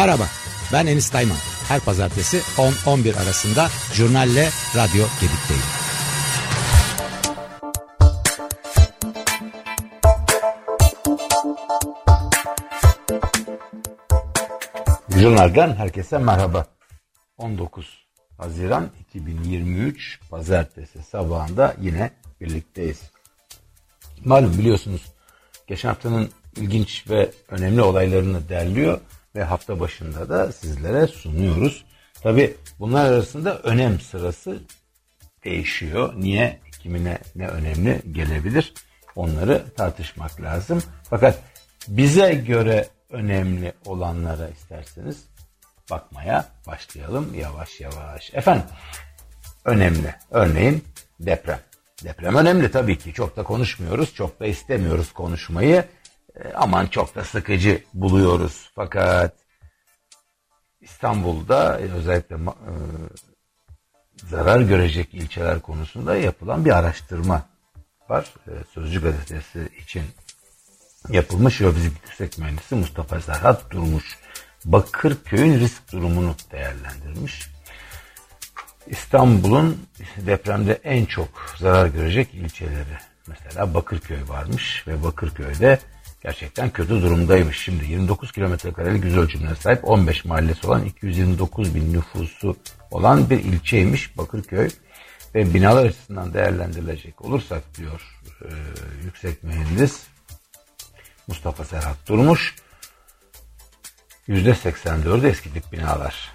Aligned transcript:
Merhaba, 0.00 0.26
ben 0.72 0.86
Enis 0.86 1.10
Tayman. 1.10 1.36
Her 1.68 1.80
pazartesi 1.80 2.38
10-11 2.38 3.16
arasında 3.16 3.68
Jurnal'le 3.92 4.48
Radyo 4.76 5.06
Gedik'teyim. 5.20 5.62
Jurnal'den 15.08 15.74
herkese 15.74 16.18
merhaba. 16.18 16.66
19 17.38 18.06
Haziran 18.38 18.90
2023 19.00 20.20
Pazartesi 20.30 21.02
sabahında 21.02 21.74
yine 21.80 22.10
birlikteyiz. 22.40 23.00
Malum 24.24 24.58
biliyorsunuz 24.58 25.02
geçen 25.66 25.88
haftanın 25.88 26.30
ilginç 26.56 27.04
ve 27.10 27.30
önemli 27.48 27.82
olaylarını 27.82 28.48
derliyor 28.48 29.00
ve 29.34 29.44
hafta 29.44 29.80
başında 29.80 30.28
da 30.28 30.52
sizlere 30.52 31.06
sunuyoruz. 31.06 31.84
Tabi 32.22 32.56
bunlar 32.78 33.12
arasında 33.12 33.58
önem 33.58 34.00
sırası 34.00 34.62
değişiyor. 35.44 36.12
Niye, 36.16 36.60
kimine 36.82 37.18
ne 37.34 37.48
önemli 37.48 38.02
gelebilir 38.12 38.74
onları 39.16 39.64
tartışmak 39.76 40.40
lazım. 40.40 40.82
Fakat 41.10 41.38
bize 41.88 42.34
göre 42.34 42.88
önemli 43.10 43.72
olanlara 43.84 44.48
isterseniz 44.48 45.24
bakmaya 45.90 46.46
başlayalım 46.66 47.34
yavaş 47.34 47.80
yavaş. 47.80 48.34
Efendim 48.34 48.66
önemli 49.64 50.14
örneğin 50.30 50.84
deprem. 51.20 51.60
Deprem 52.04 52.34
önemli 52.34 52.70
tabii 52.70 52.98
ki 52.98 53.12
çok 53.12 53.36
da 53.36 53.42
konuşmuyoruz 53.42 54.14
çok 54.14 54.40
da 54.40 54.46
istemiyoruz 54.46 55.12
konuşmayı 55.12 55.84
aman 56.54 56.86
çok 56.86 57.14
da 57.14 57.24
sıkıcı 57.24 57.84
buluyoruz. 57.94 58.70
Fakat 58.74 59.34
İstanbul'da 60.80 61.80
e, 61.80 61.82
özellikle 61.82 62.36
e, 62.36 62.74
zarar 64.16 64.60
görecek 64.60 65.14
ilçeler 65.14 65.60
konusunda 65.60 66.16
yapılan 66.16 66.64
bir 66.64 66.70
araştırma 66.70 67.42
var. 68.08 68.34
E, 68.48 68.52
Sözcü 68.74 69.02
gazetesi 69.02 69.68
için 69.82 70.02
yapılmış 71.08 71.56
Jeofizik 71.56 71.92
Yüksek 72.04 72.38
Mühendisi 72.38 72.74
Mustafa 72.74 73.20
Serhat 73.20 73.70
Durmuş. 73.70 74.18
Bakırköy'ün 74.64 75.60
risk 75.60 75.92
durumunu 75.92 76.34
değerlendirmiş. 76.52 77.48
İstanbul'un 78.86 79.86
depremde 80.16 80.80
en 80.84 81.04
çok 81.04 81.28
zarar 81.58 81.86
görecek 81.86 82.34
ilçeleri. 82.34 82.98
Mesela 83.26 83.74
Bakırköy 83.74 84.28
varmış 84.28 84.84
ve 84.86 85.04
Bakırköy'de 85.04 85.78
gerçekten 86.22 86.70
kötü 86.70 87.02
durumdaymış. 87.02 87.58
Şimdi 87.58 87.84
29 87.84 88.32
kilometre 88.32 88.72
karelik 88.72 89.04
yüz 89.04 89.16
ölçümüne 89.16 89.54
sahip 89.54 89.88
15 89.88 90.24
mahallesi 90.24 90.66
olan 90.66 90.84
229 90.84 91.74
bin 91.74 91.92
nüfusu 91.92 92.56
olan 92.90 93.30
bir 93.30 93.38
ilçeymiş 93.38 94.18
Bakırköy. 94.18 94.70
Ve 95.34 95.54
binalar 95.54 95.86
açısından 95.86 96.34
değerlendirilecek 96.34 97.24
olursak 97.24 97.62
diyor 97.76 98.20
e, 98.42 98.48
yüksek 99.04 99.42
mühendis 99.42 100.02
Mustafa 101.26 101.64
Serhat 101.64 102.08
Durmuş. 102.08 102.54
%84'ü 104.28 105.28
eski 105.28 105.52
tip 105.52 105.72
binalar. 105.72 106.30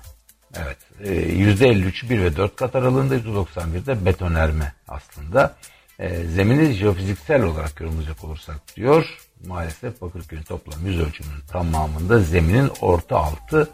Evet. 0.55 0.77
%53'ü 1.01 2.09
1 2.09 2.21
ve 2.21 2.35
4 2.35 2.55
kat 2.55 2.75
aralığında 2.75 3.17
%91'de 3.17 4.05
betonerme 4.05 4.73
aslında. 4.87 5.55
E, 5.99 6.23
zemini 6.23 6.73
jeofiziksel 6.73 7.43
olarak 7.43 7.81
yorumlayacak 7.81 8.23
olursak 8.23 8.75
diyor 8.75 9.17
maalesef 9.47 10.01
Bakırköy'ün 10.01 10.43
toplam 10.43 10.85
yüz 10.85 10.99
ölçümünün 10.99 11.41
tamamında 11.47 12.19
zeminin 12.19 12.71
orta 12.81 13.17
altı 13.17 13.69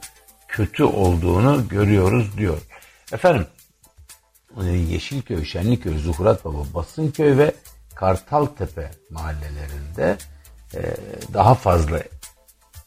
kötü 0.48 0.84
olduğunu 0.84 1.68
görüyoruz 1.68 2.38
diyor. 2.38 2.58
Efendim 3.12 3.48
e, 4.64 4.66
Yeşilköy, 4.66 5.46
Şenliköy, 5.46 5.98
Zuhurat 5.98 6.46
Baba, 6.46 6.64
Basınköy 6.74 7.38
ve 7.38 7.56
Kartaltepe 7.96 8.92
mahallelerinde 9.10 10.18
e, 10.74 10.82
daha 11.34 11.56
fazla 11.56 12.00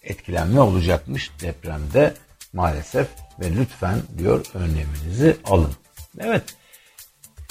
etkilenme 0.03 0.61
olacakmış 0.61 1.31
depremde 1.41 2.15
maalesef 2.53 3.09
ve 3.41 3.57
lütfen 3.57 3.99
diyor 4.19 4.45
önleminizi 4.55 5.37
alın. 5.45 5.73
Evet 6.19 6.57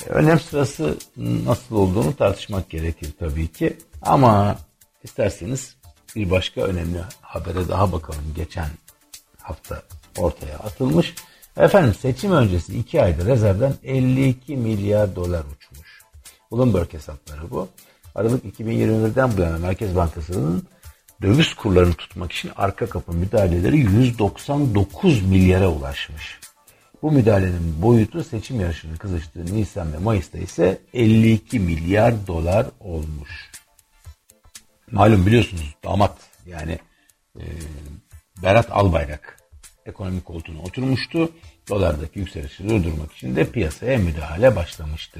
önem 0.09 0.39
sırası 0.39 0.97
nasıl 1.17 1.75
olduğunu 1.75 2.15
tartışmak 2.15 2.69
gerekir 2.69 3.09
tabii 3.19 3.47
ki 3.47 3.77
ama 4.01 4.57
İsterseniz 5.03 5.75
bir 6.15 6.31
başka 6.31 6.61
önemli 6.61 6.99
habere 7.21 7.67
daha 7.67 7.91
bakalım. 7.91 8.33
Geçen 8.35 8.67
hafta 9.41 9.81
ortaya 10.17 10.57
atılmış. 10.57 11.13
Efendim 11.57 11.93
seçim 12.01 12.31
öncesi 12.31 12.79
2 12.79 13.01
ayda 13.01 13.25
rezervden 13.25 13.73
52 13.83 14.57
milyar 14.57 15.15
dolar 15.15 15.43
uçmuş. 15.55 16.01
Bloomberg 16.51 16.93
hesapları 16.93 17.51
bu. 17.51 17.67
Aralık 18.15 18.45
2021'den 18.45 19.37
bu 19.37 19.41
yana 19.41 19.57
Merkez 19.57 19.95
Bankası'nın 19.95 20.67
döviz 21.21 21.53
kurlarını 21.53 21.93
tutmak 21.93 22.31
için 22.31 22.51
arka 22.55 22.85
kapı 22.85 23.13
müdahaleleri 23.13 23.77
199 23.77 25.21
milyara 25.21 25.67
ulaşmış. 25.67 26.39
Bu 27.01 27.11
müdahalenin 27.11 27.81
boyutu 27.81 28.23
seçim 28.23 28.61
yarışının 28.61 28.95
kızıştığı 28.95 29.45
Nisan 29.45 29.93
ve 29.93 29.97
Mayıs'ta 29.97 30.37
ise 30.37 30.81
52 30.93 31.59
milyar 31.59 32.27
dolar 32.27 32.65
olmuş. 32.79 33.52
Malum 34.93 35.25
biliyorsunuz 35.25 35.75
damat 35.83 36.17
yani 36.45 36.79
e, 37.39 37.43
Berat 38.43 38.71
Albayrak 38.71 39.37
ekonomik 39.85 40.25
koltuğuna 40.25 40.61
oturmuştu. 40.61 41.31
Dolardaki 41.69 42.19
yükselişi 42.19 42.69
durdurmak 42.69 43.13
için 43.13 43.35
de 43.35 43.51
piyasaya 43.51 43.97
müdahale 43.97 44.55
başlamıştı. 44.55 45.19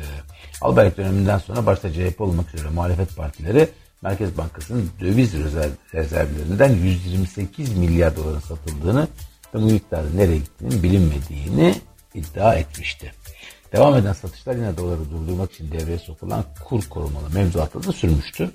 Albayrak 0.62 0.98
döneminden 0.98 1.38
sonra 1.38 1.66
başta 1.66 1.94
CHP 1.94 2.22
olmak 2.22 2.56
üzere 2.56 2.70
muhalefet 2.70 3.16
partileri 3.16 3.70
Merkez 4.02 4.38
Bankası'nın 4.38 4.90
döviz 5.00 5.34
rezerv, 5.34 5.72
rezervlerinden 5.94 6.70
128 6.70 7.78
milyar 7.78 8.16
doların 8.16 8.40
satıldığını 8.40 9.08
ve 9.56 9.60
bu 9.60 9.66
miktarın 9.66 10.18
nereye 10.18 10.38
gittiğinin 10.38 10.84
bilinmediğini 10.84 11.76
iddia 12.14 12.56
etmişti. 12.56 13.14
Devam 13.72 13.96
eden 13.96 14.14
satışlar 14.14 14.56
yine 14.56 14.78
doları 14.78 15.12
durdurmak 15.12 15.52
için 15.52 15.72
devreye 15.72 15.98
sokulan 15.98 16.46
kur 16.66 16.84
korumalı 16.90 17.30
mevzuatta 17.30 17.84
da 17.84 17.92
sürmüştü. 17.92 18.52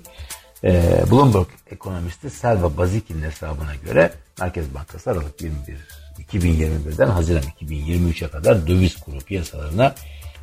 E, 0.63 1.03
Bloomberg 1.11 1.47
ekonomisti 1.71 2.29
Selva 2.29 2.77
Bazik'in 2.77 3.21
hesabına 3.21 3.75
göre 3.75 4.13
Merkez 4.39 4.73
Bankası 4.73 5.11
Aralık 5.11 5.41
21 5.41 5.77
2021'den 6.19 7.07
Haziran 7.07 7.43
2023'e 7.61 8.27
kadar 8.27 8.67
döviz 8.67 8.95
kuru 8.95 9.19
piyasalarına 9.19 9.95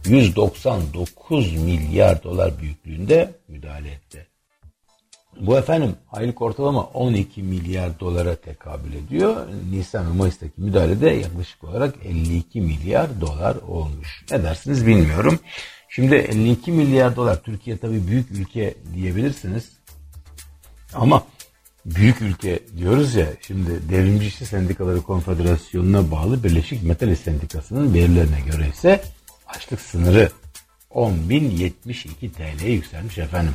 199 0.05 1.53
milyar 1.53 2.23
dolar 2.23 2.59
büyüklüğünde 2.59 3.35
müdahale 3.49 3.91
etti. 3.91 4.27
Bu 5.41 5.59
efendim 5.59 5.97
aylık 6.13 6.43
ortalama 6.43 6.83
12 6.83 7.43
milyar 7.43 8.01
dolara 8.01 8.37
tekabül 8.37 8.95
ediyor. 8.95 9.47
Nisan 9.71 10.07
ve 10.07 10.17
Mayıs'taki 10.19 10.53
müdahalede 10.57 11.11
yaklaşık 11.11 11.65
olarak 11.65 11.95
52 12.05 12.61
milyar 12.61 13.21
dolar 13.21 13.57
olmuş. 13.57 14.25
Ne 14.31 14.43
dersiniz 14.43 14.87
bilmiyorum. 14.87 15.41
Şimdi 15.89 16.15
52 16.15 16.73
milyar 16.73 17.17
dolar 17.17 17.43
Türkiye 17.43 17.77
tabii 17.77 18.07
büyük 18.07 18.31
ülke 18.31 18.75
diyebilirsiniz. 18.95 19.76
Ama 20.97 21.27
büyük 21.87 22.23
ülke 22.23 22.61
diyoruz 22.77 23.15
ya 23.15 23.27
şimdi 23.41 23.89
Devrimci 23.89 24.31
Sendikaları 24.31 25.03
Konfederasyonu'na 25.03 26.11
bağlı 26.11 26.45
Birleşik 26.45 26.83
Metal 26.83 27.15
Sendikası'nın 27.15 27.95
verilerine 27.95 28.41
göre 28.41 28.69
ise 28.69 29.03
açlık 29.47 29.81
sınırı 29.81 30.31
10.072 30.91 32.31
TL'ye 32.31 32.73
yükselmiş 32.73 33.19
efendim. 33.19 33.55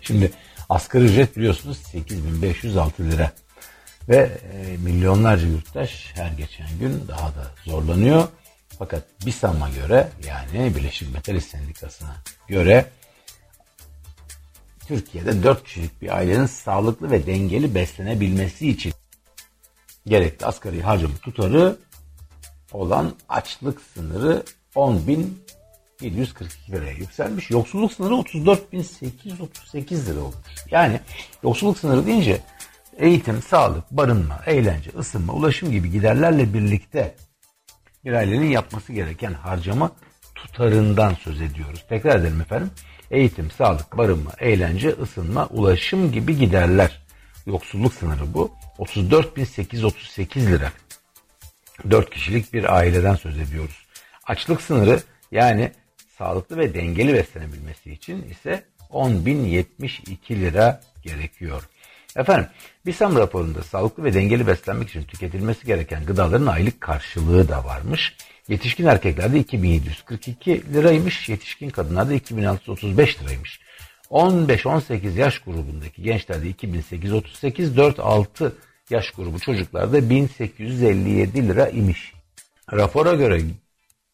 Şimdi 0.00 0.32
asgari 0.68 1.04
ücret 1.04 1.36
biliyorsunuz 1.36 1.78
8506 1.78 3.10
lira. 3.10 3.32
Ve 4.08 4.30
e, 4.52 4.76
milyonlarca 4.76 5.46
yurttaş 5.46 6.12
her 6.14 6.30
geçen 6.30 6.78
gün 6.80 7.08
daha 7.08 7.28
da 7.28 7.50
zorlanıyor. 7.64 8.28
Fakat 8.78 9.04
BİSAM'a 9.26 9.68
göre 9.68 10.08
yani 10.26 10.76
Birleşik 10.76 11.14
Metal 11.14 11.40
Sendikası'na 11.40 12.16
göre 12.48 12.86
Türkiye'de 14.90 15.42
4 15.42 15.64
kişilik 15.64 16.02
bir 16.02 16.16
ailenin 16.16 16.46
sağlıklı 16.46 17.10
ve 17.10 17.26
dengeli 17.26 17.74
beslenebilmesi 17.74 18.68
için 18.68 18.92
gerekli 20.06 20.46
asgari 20.46 20.82
harcama 20.82 21.14
tutarı 21.22 21.76
olan 22.72 23.14
açlık 23.28 23.80
sınırı 23.80 24.42
10.742 24.74 26.72
liraya 26.72 26.92
yükselmiş. 26.92 27.50
Yoksulluk 27.50 27.92
sınırı 27.92 28.14
34.838 28.14 30.06
lira 30.06 30.20
olmuş. 30.20 30.66
Yani 30.70 31.00
yoksulluk 31.42 31.78
sınırı 31.78 32.06
deyince 32.06 32.40
eğitim, 32.96 33.42
sağlık, 33.42 33.90
barınma, 33.90 34.40
eğlence, 34.46 34.90
ısınma, 34.98 35.32
ulaşım 35.32 35.70
gibi 35.70 35.90
giderlerle 35.90 36.54
birlikte 36.54 37.14
bir 38.04 38.12
ailenin 38.12 38.50
yapması 38.50 38.92
gereken 38.92 39.32
harcama 39.32 39.90
tutarından 40.46 41.14
söz 41.14 41.40
ediyoruz. 41.40 41.84
Tekrar 41.88 42.20
edelim 42.20 42.40
efendim 42.40 42.70
eğitim, 43.10 43.50
sağlık, 43.50 43.98
barınma, 43.98 44.32
eğlence, 44.38 44.88
ısınma, 44.88 45.46
ulaşım 45.46 46.12
gibi 46.12 46.36
giderler. 46.36 47.00
Yoksulluk 47.46 47.94
sınırı 47.94 48.34
bu. 48.34 48.52
34.838 48.78 50.46
lira. 50.46 50.72
4 51.90 52.10
kişilik 52.10 52.52
bir 52.52 52.76
aileden 52.76 53.14
söz 53.14 53.38
ediyoruz. 53.38 53.86
Açlık 54.26 54.62
sınırı 54.62 55.00
yani 55.32 55.72
sağlıklı 56.18 56.56
ve 56.56 56.74
dengeli 56.74 57.14
beslenebilmesi 57.14 57.92
için 57.92 58.22
ise 58.22 58.64
10.072 58.90 60.40
lira 60.40 60.80
gerekiyor. 61.02 61.68
Efendim, 62.16 62.46
BİSAM 62.86 63.16
raporunda 63.16 63.62
sağlıklı 63.62 64.04
ve 64.04 64.14
dengeli 64.14 64.46
beslenmek 64.46 64.88
için 64.88 65.02
tüketilmesi 65.02 65.66
gereken 65.66 66.04
gıdaların 66.04 66.46
aylık 66.46 66.80
karşılığı 66.80 67.48
da 67.48 67.64
varmış. 67.64 68.16
Yetişkin 68.48 68.86
erkeklerde 68.86 69.38
2742 69.38 70.62
liraymış, 70.74 71.28
yetişkin 71.28 71.70
kadınlarda 71.70 72.14
2635 72.14 73.22
liraymış. 73.22 73.60
15-18 74.10 75.18
yaş 75.18 75.38
grubundaki 75.38 76.02
gençlerde 76.02 76.48
2838, 76.48 77.76
4-6 77.76 78.52
yaş 78.90 79.10
grubu 79.10 79.38
çocuklarda 79.38 80.10
1857 80.10 81.48
lira 81.48 81.68
imiş. 81.68 82.12
Rapora 82.72 83.14
göre 83.14 83.40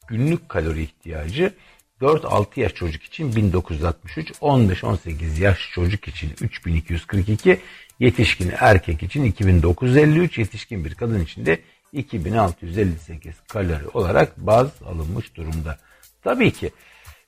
günlük 0.09 0.49
kalori 0.49 0.83
ihtiyacı 0.83 1.53
4-6 2.01 2.61
yaş 2.61 2.75
çocuk 2.75 3.03
için 3.03 3.37
1963, 3.37 4.31
15-18 4.31 5.41
yaş 5.41 5.71
çocuk 5.73 6.09
için 6.09 6.31
3242, 6.41 7.61
yetişkin 8.01 8.53
erkek 8.59 9.03
için 9.03 9.25
2953, 9.25 10.39
yetişkin 10.39 10.85
bir 10.85 10.95
kadın 10.95 11.25
için 11.25 11.47
de 11.47 11.59
2658 11.97 13.35
kalori 13.49 13.89
olarak 13.95 14.39
baz 14.39 14.69
alınmış 14.87 15.37
durumda. 15.37 15.79
Tabii 16.25 16.53
ki 16.53 16.71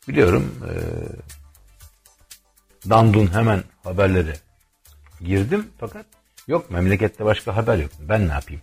biliyorum 0.09 0.55
e, 0.69 0.73
Dandun 2.91 3.35
hemen 3.35 3.62
haberlere 3.85 4.35
girdim 5.20 5.67
fakat 5.79 6.06
yok 6.47 6.70
memlekette 6.70 7.25
başka 7.25 7.56
haber 7.56 7.79
yok. 7.79 7.91
Ben 8.00 8.29
ne 8.29 8.32
yapayım? 8.32 8.62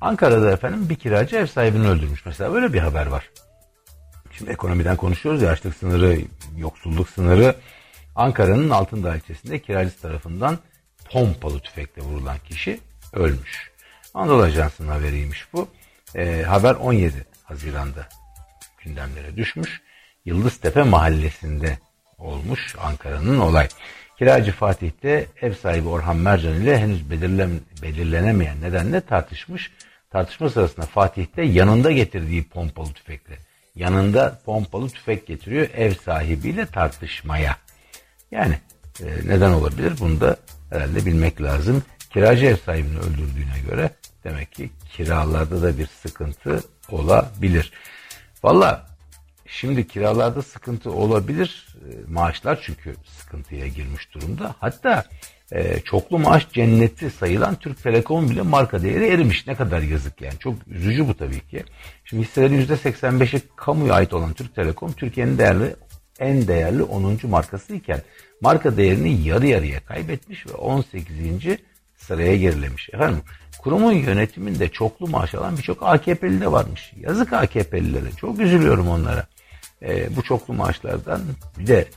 Ankara'da 0.00 0.50
efendim 0.50 0.88
bir 0.88 0.94
kiracı 0.94 1.36
ev 1.36 1.46
sahibini 1.46 1.88
öldürmüş. 1.88 2.26
Mesela 2.26 2.52
böyle 2.52 2.72
bir 2.72 2.78
haber 2.78 3.06
var. 3.06 3.30
Şimdi 4.32 4.50
ekonomiden 4.50 4.96
konuşuyoruz 4.96 5.42
ya 5.42 5.50
açlık 5.50 5.76
sınırı, 5.76 6.18
yoksulluk 6.56 7.08
sınırı. 7.08 7.54
Ankara'nın 8.16 8.70
Altındağ 8.70 9.16
ilçesinde 9.16 9.58
kiracı 9.58 10.00
tarafından 10.00 10.58
pompalı 11.10 11.60
tüfekle 11.60 12.02
vurulan 12.02 12.38
kişi 12.38 12.80
ölmüş. 13.12 13.70
Anadolu 14.16 14.42
Ajansı'nın 14.42 14.88
haberiymiş 14.88 15.52
bu. 15.52 15.68
E, 16.14 16.42
haber 16.42 16.74
17 16.74 17.26
Haziran'da 17.44 18.08
gündemlere 18.84 19.36
düşmüş. 19.36 19.82
Yıldıztepe 20.24 20.82
mahallesinde 20.82 21.78
olmuş 22.18 22.76
Ankara'nın 22.78 23.38
olay. 23.38 23.68
Kiracı 24.18 24.52
Fatih'te 24.52 25.26
ev 25.42 25.54
sahibi 25.54 25.88
Orhan 25.88 26.16
Mercan 26.16 26.54
ile 26.54 26.78
henüz 26.78 27.10
belirlen, 27.10 27.50
belirlenemeyen 27.82 28.60
nedenle 28.60 29.00
tartışmış. 29.00 29.72
Tartışma 30.10 30.50
sırasında 30.50 30.86
Fatih'te 30.86 31.42
yanında 31.42 31.92
getirdiği 31.92 32.48
pompalı 32.48 32.92
tüfekle 32.92 33.38
yanında 33.74 34.40
pompalı 34.44 34.90
tüfek 34.90 35.26
getiriyor 35.26 35.68
ev 35.74 35.94
sahibiyle 35.94 36.66
tartışmaya. 36.66 37.56
Yani 38.30 38.58
e, 39.00 39.06
neden 39.24 39.50
olabilir 39.50 39.94
bunu 40.00 40.20
da 40.20 40.36
herhalde 40.70 41.06
bilmek 41.06 41.42
lazım. 41.42 41.84
Kiracı 42.16 42.46
ev 42.46 42.56
sahibini 42.56 42.98
öldürdüğüne 42.98 43.60
göre 43.70 43.90
demek 44.24 44.52
ki 44.52 44.70
kiralarda 44.92 45.62
da 45.62 45.78
bir 45.78 45.86
sıkıntı 45.86 46.60
olabilir. 46.90 47.72
Valla 48.42 48.86
şimdi 49.46 49.88
kiralarda 49.88 50.42
sıkıntı 50.42 50.92
olabilir. 50.92 51.66
E, 51.74 52.12
maaşlar 52.12 52.60
çünkü 52.62 52.94
sıkıntıya 53.06 53.66
girmiş 53.66 54.14
durumda. 54.14 54.54
Hatta 54.60 55.04
e, 55.52 55.80
çoklu 55.80 56.18
maaş 56.18 56.50
cenneti 56.52 57.10
sayılan 57.10 57.54
Türk 57.54 57.82
Telekom 57.82 58.30
bile 58.30 58.42
marka 58.42 58.82
değeri 58.82 59.06
erimiş. 59.06 59.46
Ne 59.46 59.54
kadar 59.54 59.82
yazık 59.82 60.20
yani. 60.20 60.38
Çok 60.38 60.54
üzücü 60.66 61.08
bu 61.08 61.16
tabii 61.16 61.40
ki. 61.40 61.64
Şimdi 62.04 62.22
hisselerin 62.22 62.66
%85'i 62.66 63.40
kamuya 63.56 63.94
ait 63.94 64.14
olan 64.14 64.32
Türk 64.32 64.54
Telekom 64.54 64.92
Türkiye'nin 64.92 65.38
değerli 65.38 65.76
en 66.18 66.48
değerli 66.48 66.82
10. 66.82 67.18
markası 67.22 67.74
iken 67.74 68.02
marka 68.40 68.76
değerini 68.76 69.28
yarı 69.28 69.46
yarıya 69.46 69.80
kaybetmiş 69.80 70.46
ve 70.46 70.52
18. 70.52 71.16
sıraya 72.06 72.36
gerilemiş. 72.36 72.88
Efendim 72.92 73.22
kurumun 73.58 73.92
yönetiminde 73.92 74.68
çoklu 74.68 75.08
maaş 75.08 75.34
alan 75.34 75.56
birçok 75.56 75.82
AKP'li 75.82 76.40
de 76.40 76.52
varmış. 76.52 76.92
Yazık 77.00 77.32
AKP'lilere. 77.32 78.10
Çok 78.16 78.40
üzülüyorum 78.40 78.88
onlara. 78.88 79.26
E, 79.82 80.16
bu 80.16 80.22
çoklu 80.22 80.54
maaşlardan 80.54 81.20
bir 81.58 81.66
de 81.66 81.88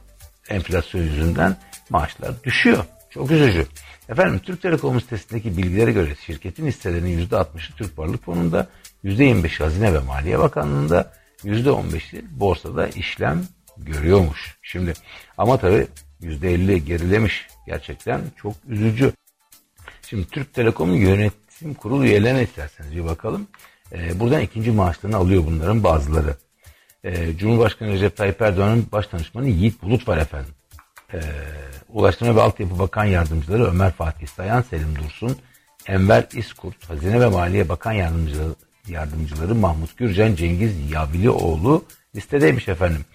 enflasyon 0.49 1.01
yüzünden 1.01 1.55
maaşlar 1.89 2.43
düşüyor. 2.43 2.85
Çok 3.09 3.31
üzücü. 3.31 3.65
Efendim 4.09 4.39
Türk 4.39 4.61
Telekom 4.61 5.01
sitesindeki 5.01 5.57
bilgilere 5.57 5.91
göre 5.91 6.15
şirketin 6.25 6.67
hisselerinin 6.67 7.27
%60'ı 7.27 7.75
Türk 7.77 7.99
Varlık 7.99 8.25
Fonu'nda, 8.25 8.67
%25'i 9.03 9.63
Hazine 9.63 9.93
ve 9.93 9.99
Maliye 9.99 10.39
Bakanlığı'nda, 10.39 11.13
%15'i 11.43 12.39
borsada 12.39 12.87
işlem 12.87 13.43
görüyormuş. 13.77 14.57
Şimdi 14.61 14.93
ama 15.37 15.57
tabii 15.57 15.87
%50 16.21 16.77
gerilemiş. 16.77 17.47
Gerçekten 17.67 18.21
çok 18.41 18.53
üzücü. 18.67 19.13
Şimdi 20.09 20.27
Türk 20.27 20.53
Telekom'un 20.53 20.95
yönetim 20.95 21.73
kurulu 21.73 22.05
üyelerine 22.05 22.43
isterseniz 22.43 22.95
bir 22.95 23.05
bakalım. 23.05 23.47
Ee, 23.91 24.19
buradan 24.19 24.41
ikinci 24.41 24.71
maaşlarını 24.71 25.17
alıyor 25.17 25.43
bunların 25.45 25.83
bazıları. 25.83 26.35
Ee, 27.03 27.37
Cumhurbaşkanı 27.37 27.91
Recep 27.91 28.17
Tayyip 28.17 28.41
Erdoğan'ın 28.41 28.87
baş 28.91 29.11
danışmanı 29.11 29.49
Yiğit 29.49 29.81
Bulut 29.81 30.07
var 30.07 30.17
efendim. 30.17 30.53
Ee, 31.13 31.19
Ulaştırma 31.89 32.35
ve 32.35 32.41
Altyapı 32.41 32.79
Bakan 32.79 33.05
Yardımcıları 33.05 33.65
Ömer 33.65 33.91
Fatih 33.91 34.27
Sayan, 34.27 34.61
Selim 34.61 34.95
Dursun, 34.95 35.37
Enver 35.87 36.27
İskurt, 36.33 36.89
Hazine 36.89 37.21
ve 37.21 37.27
Maliye 37.27 37.69
Bakan 37.69 37.93
Yardımcıları, 37.93 38.55
Yardımcıları 38.87 39.55
Mahmut 39.55 39.97
Gürcan, 39.97 40.35
Cengiz 40.35 40.91
Yavilioğlu 40.91 41.85
listedeymiş 42.15 42.67
efendim. 42.67 43.05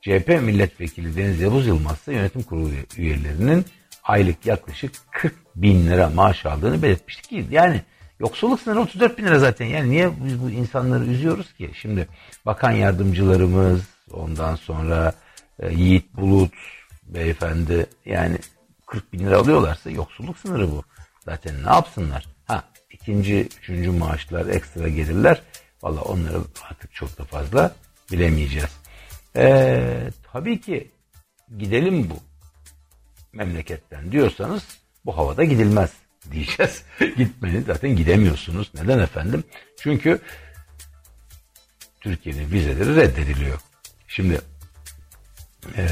CHP 0.00 0.28
Milletvekili 0.28 1.16
Deniz 1.16 1.40
Yavuz 1.40 1.66
Yılmaz 1.66 1.98
ise 1.98 2.12
yönetim 2.12 2.42
kurulu 2.42 2.70
üyelerinin 2.96 3.64
aylık 4.04 4.46
yaklaşık 4.46 4.92
40 5.10 5.41
bin 5.56 5.86
lira 5.86 6.10
maaş 6.10 6.46
aldığını 6.46 6.82
belirtmiştik 6.82 7.28
ki 7.28 7.46
yani 7.50 7.82
yoksulluk 8.20 8.60
sınırı 8.60 8.80
34 8.80 9.18
bin 9.18 9.24
lira 9.24 9.38
zaten 9.38 9.66
yani 9.66 9.90
niye 9.90 10.10
biz 10.24 10.42
bu 10.42 10.50
insanları 10.50 11.04
üzüyoruz 11.04 11.52
ki? 11.52 11.70
Şimdi 11.74 12.08
bakan 12.46 12.70
yardımcılarımız 12.70 13.80
ondan 14.12 14.56
sonra 14.56 15.12
e, 15.58 15.72
Yiğit 15.72 16.14
Bulut 16.14 16.54
beyefendi 17.02 17.86
yani 18.04 18.38
40 18.86 19.12
bin 19.12 19.18
lira 19.18 19.38
alıyorlarsa 19.38 19.90
yoksulluk 19.90 20.38
sınırı 20.38 20.70
bu. 20.70 20.84
Zaten 21.24 21.54
ne 21.64 21.70
yapsınlar? 21.70 22.26
Ha 22.44 22.64
ikinci, 22.90 23.40
üçüncü 23.40 23.90
maaşlar, 23.90 24.46
ekstra 24.46 24.88
gelirler. 24.88 25.42
Valla 25.82 26.00
onları 26.00 26.38
artık 26.70 26.94
çok 26.94 27.18
da 27.18 27.24
fazla 27.24 27.74
bilemeyeceğiz. 28.12 28.70
Ee, 29.36 30.10
tabii 30.32 30.60
ki 30.60 30.90
gidelim 31.58 32.10
bu 32.10 32.14
memleketten 33.32 34.12
diyorsanız 34.12 34.81
bu 35.06 35.16
havada 35.16 35.44
gidilmez 35.44 35.92
diyeceğiz. 36.30 36.82
Gitmeniz 37.16 37.64
zaten 37.66 37.96
gidemiyorsunuz. 37.96 38.70
Neden 38.74 38.98
efendim? 38.98 39.44
Çünkü 39.80 40.20
Türkiye'nin 42.00 42.52
vizeleri 42.52 42.96
reddediliyor. 42.96 43.60
Şimdi 44.08 44.40
e, 45.76 45.86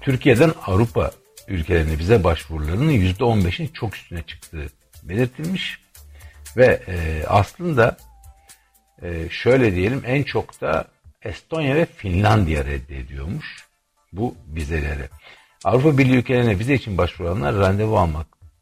Türkiye'den 0.00 0.52
Avrupa 0.66 1.10
ülkelerine 1.48 1.98
vize 1.98 2.24
başvurularının 2.24 2.92
%15'in 2.92 3.66
çok 3.66 3.96
üstüne 3.96 4.22
çıktığı 4.22 4.66
belirtilmiş. 5.02 5.80
Ve 6.56 6.82
e, 6.88 7.24
aslında 7.26 7.96
e, 9.02 9.28
şöyle 9.30 9.74
diyelim 9.74 10.02
en 10.06 10.22
çok 10.22 10.60
da 10.60 10.84
Estonya 11.22 11.74
ve 11.76 11.86
Finlandiya 11.86 12.64
reddediyormuş 12.64 13.68
bu 14.12 14.36
vizeleri. 14.46 15.08
Avrupa 15.64 15.98
Birliği 15.98 16.16
ülkelerine 16.16 16.58
vize 16.58 16.74
için 16.74 16.98
başvuranlar 16.98 17.54
randevu 17.54 17.98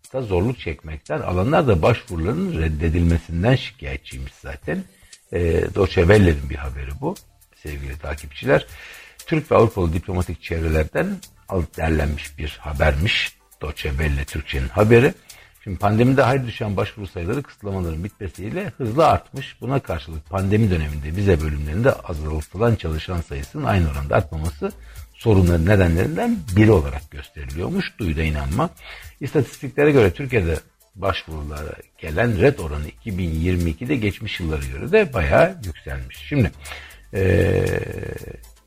almakta 0.06 0.22
zorluk 0.22 0.58
çekmekten, 0.58 1.20
alanlar 1.20 1.66
da 1.66 1.82
başvuruların 1.82 2.62
reddedilmesinden 2.62 3.56
şikayetçiymiş 3.56 4.32
zaten. 4.42 4.84
E, 5.32 5.40
Deutsche 5.74 6.08
bir 6.50 6.56
haberi 6.56 6.90
bu 7.00 7.14
sevgili 7.62 7.98
takipçiler. 7.98 8.66
Türk 9.26 9.50
ve 9.50 9.56
Avrupalı 9.56 9.92
diplomatik 9.92 10.42
çevrelerden 10.42 11.16
alıp 11.48 11.76
derlenmiş 11.76 12.38
bir 12.38 12.58
habermiş. 12.60 13.36
Deutsche 13.62 13.90
Türkçe'nin 14.26 14.68
haberi. 14.68 15.14
Şimdi 15.64 15.78
pandemide 15.78 16.22
hayır 16.22 16.46
düşen 16.46 16.76
başvuru 16.76 17.06
sayıları 17.06 17.42
kısıtlamaların 17.42 18.04
bitmesiyle 18.04 18.72
hızla 18.76 19.06
artmış. 19.06 19.60
Buna 19.60 19.80
karşılık 19.80 20.30
pandemi 20.30 20.70
döneminde 20.70 21.16
vize 21.16 21.40
bölümlerinde 21.40 21.92
azaltılan 21.92 22.74
çalışan 22.74 23.20
sayısının 23.20 23.64
aynı 23.64 23.90
oranda 23.90 24.16
artmaması 24.16 24.72
sorunların 25.16 25.66
nedenlerinden 25.66 26.38
biri 26.56 26.70
olarak 26.70 27.10
gösteriliyormuş. 27.10 27.92
Duyda 27.98 28.22
inanma. 28.22 28.70
İstatistiklere 29.20 29.92
göre 29.92 30.10
Türkiye'de 30.10 30.56
başvurulara 30.94 31.74
gelen 31.98 32.40
red 32.40 32.58
oranı 32.58 32.88
2022'de 33.04 33.96
geçmiş 33.96 34.40
yıllara 34.40 34.64
göre 34.72 34.92
de 34.92 35.12
bayağı 35.12 35.56
yükselmiş. 35.64 36.16
Şimdi 36.28 36.50
ee, 37.14 37.64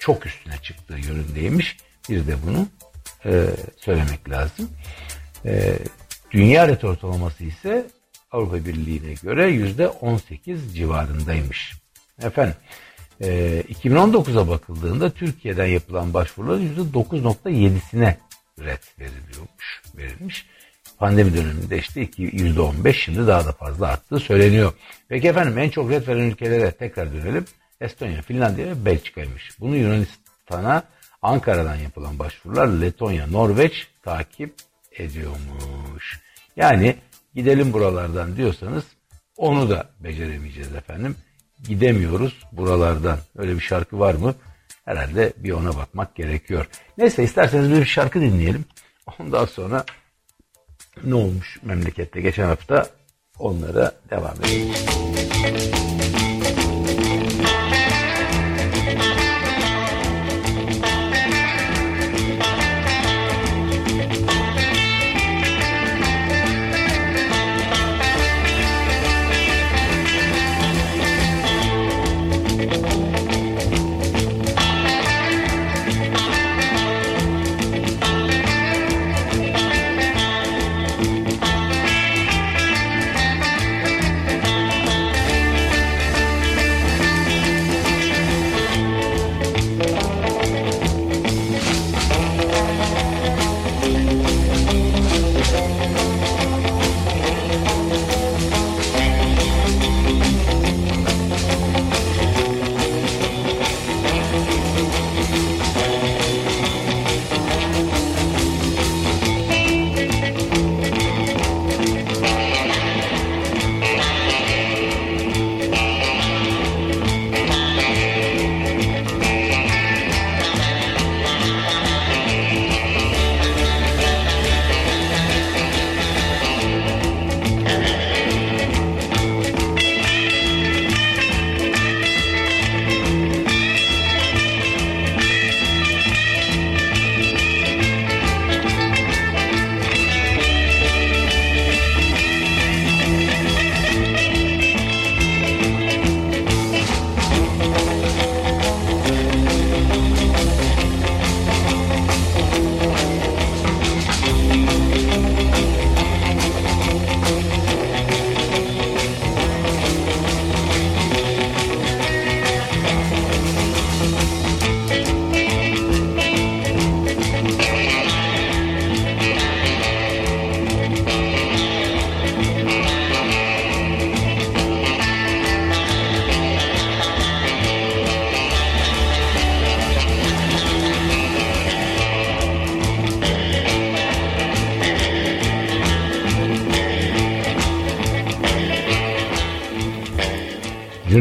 çok 0.00 0.26
üstüne 0.26 0.54
çıktığı 0.62 0.94
yönündeymiş. 0.94 1.76
Bir 2.08 2.26
de 2.26 2.34
bunu 2.46 2.68
e, 3.24 3.46
söylemek 3.76 4.30
lazım. 4.30 4.70
E, 5.44 5.78
dünya 6.30 6.68
ret 6.68 6.84
ortalaması 6.84 7.44
ise 7.44 7.86
Avrupa 8.30 8.56
Birliği'ne 8.56 9.14
göre 9.22 9.50
%18 9.50 10.74
civarındaymış. 10.74 11.74
Efendim 12.22 12.56
e, 13.20 13.60
2019'a 13.60 14.48
bakıldığında 14.48 15.10
Türkiye'den 15.10 15.66
yapılan 15.66 16.14
başvuruların 16.14 16.92
%9.7'sine 16.92 18.16
red 18.60 18.82
veriliyormuş, 18.98 19.82
verilmiş. 19.96 20.46
Pandemi 20.98 21.34
döneminde 21.36 21.78
işte 21.78 22.02
%15 22.02 22.92
şimdi 22.92 23.26
daha 23.26 23.46
da 23.46 23.52
fazla 23.52 23.86
arttığı 23.86 24.18
söyleniyor. 24.18 24.72
Peki 25.08 25.28
efendim 25.28 25.58
en 25.58 25.70
çok 25.70 25.90
red 25.90 26.08
veren 26.08 26.30
ülkelere 26.30 26.70
tekrar 26.70 27.12
dönelim. 27.12 27.44
Estonya, 27.80 28.22
Finlandiya 28.22 28.66
ve 28.66 28.84
Belçika'ymış. 28.84 29.60
Bunu 29.60 29.76
Yunanistan'a 29.76 30.82
Ankara'dan 31.22 31.76
yapılan 31.76 32.18
başvurular 32.18 32.66
Letonya, 32.66 33.26
Norveç 33.26 33.88
takip 34.02 34.54
ediyormuş. 34.92 36.20
Yani 36.56 36.96
gidelim 37.34 37.72
buralardan 37.72 38.36
diyorsanız 38.36 38.84
onu 39.36 39.70
da 39.70 39.90
beceremeyeceğiz 40.00 40.74
efendim. 40.74 41.16
Gidemiyoruz 41.68 42.42
buralardan. 42.52 43.18
Öyle 43.36 43.54
bir 43.54 43.60
şarkı 43.60 43.98
var 43.98 44.14
mı? 44.14 44.34
Herhalde 44.84 45.32
bir 45.36 45.50
ona 45.52 45.76
bakmak 45.76 46.14
gerekiyor. 46.14 46.66
Neyse 46.98 47.22
isterseniz 47.24 47.70
bir 47.70 47.84
şarkı 47.84 48.20
dinleyelim. 48.20 48.64
Ondan 49.18 49.44
sonra 49.44 49.84
ne 51.04 51.14
olmuş 51.14 51.58
memlekette 51.62 52.20
geçen 52.20 52.46
hafta 52.46 52.86
onlara 53.38 53.92
devam 54.10 54.34
edelim. 54.44 55.85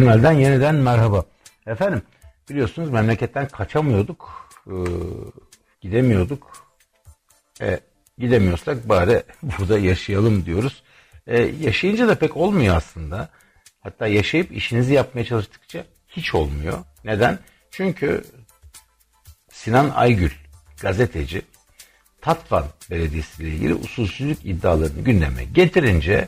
Cürmel'den 0.05 0.31
yeniden 0.31 0.75
merhaba. 0.75 1.25
Efendim 1.67 2.01
biliyorsunuz 2.50 2.89
memleketten 2.89 3.47
kaçamıyorduk, 3.47 4.50
e, 4.67 4.75
gidemiyorduk. 5.81 6.51
E, 7.62 7.79
gidemiyorsak 8.17 8.89
bari 8.89 9.24
burada 9.43 9.79
yaşayalım 9.79 10.45
diyoruz. 10.45 10.83
E, 11.27 11.41
yaşayınca 11.41 12.07
da 12.07 12.15
pek 12.15 12.38
olmuyor 12.38 12.75
aslında. 12.75 13.29
Hatta 13.81 14.07
yaşayıp 14.07 14.51
işinizi 14.51 14.93
yapmaya 14.93 15.25
çalıştıkça 15.25 15.85
hiç 16.07 16.35
olmuyor. 16.35 16.77
Neden? 17.05 17.39
Çünkü 17.71 18.24
Sinan 19.51 19.89
Aygül 19.89 20.31
gazeteci 20.81 21.41
Tatvan 22.21 22.65
Belediyesi 22.91 23.43
ile 23.43 23.50
ilgili 23.50 23.74
usulsüzlük 23.74 24.45
iddialarını 24.45 25.01
gündeme 25.01 25.43
getirince 25.43 26.27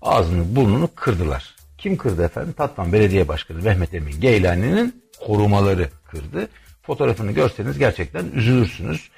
ağzını 0.00 0.56
burnunu 0.56 0.88
kırdılar. 0.94 1.61
Kim 1.82 1.96
kırdı 1.96 2.24
efendim? 2.24 2.52
Tatvan 2.52 2.92
Belediye 2.92 3.28
Başkanı 3.28 3.62
Mehmet 3.62 3.94
Emin 3.94 4.20
Geylani'nin 4.20 5.02
korumaları 5.26 5.88
kırdı. 6.04 6.48
Fotoğrafını 6.82 7.32
görseniz 7.32 7.78
gerçekten 7.78 8.26
üzülürsünüz. 8.34 9.10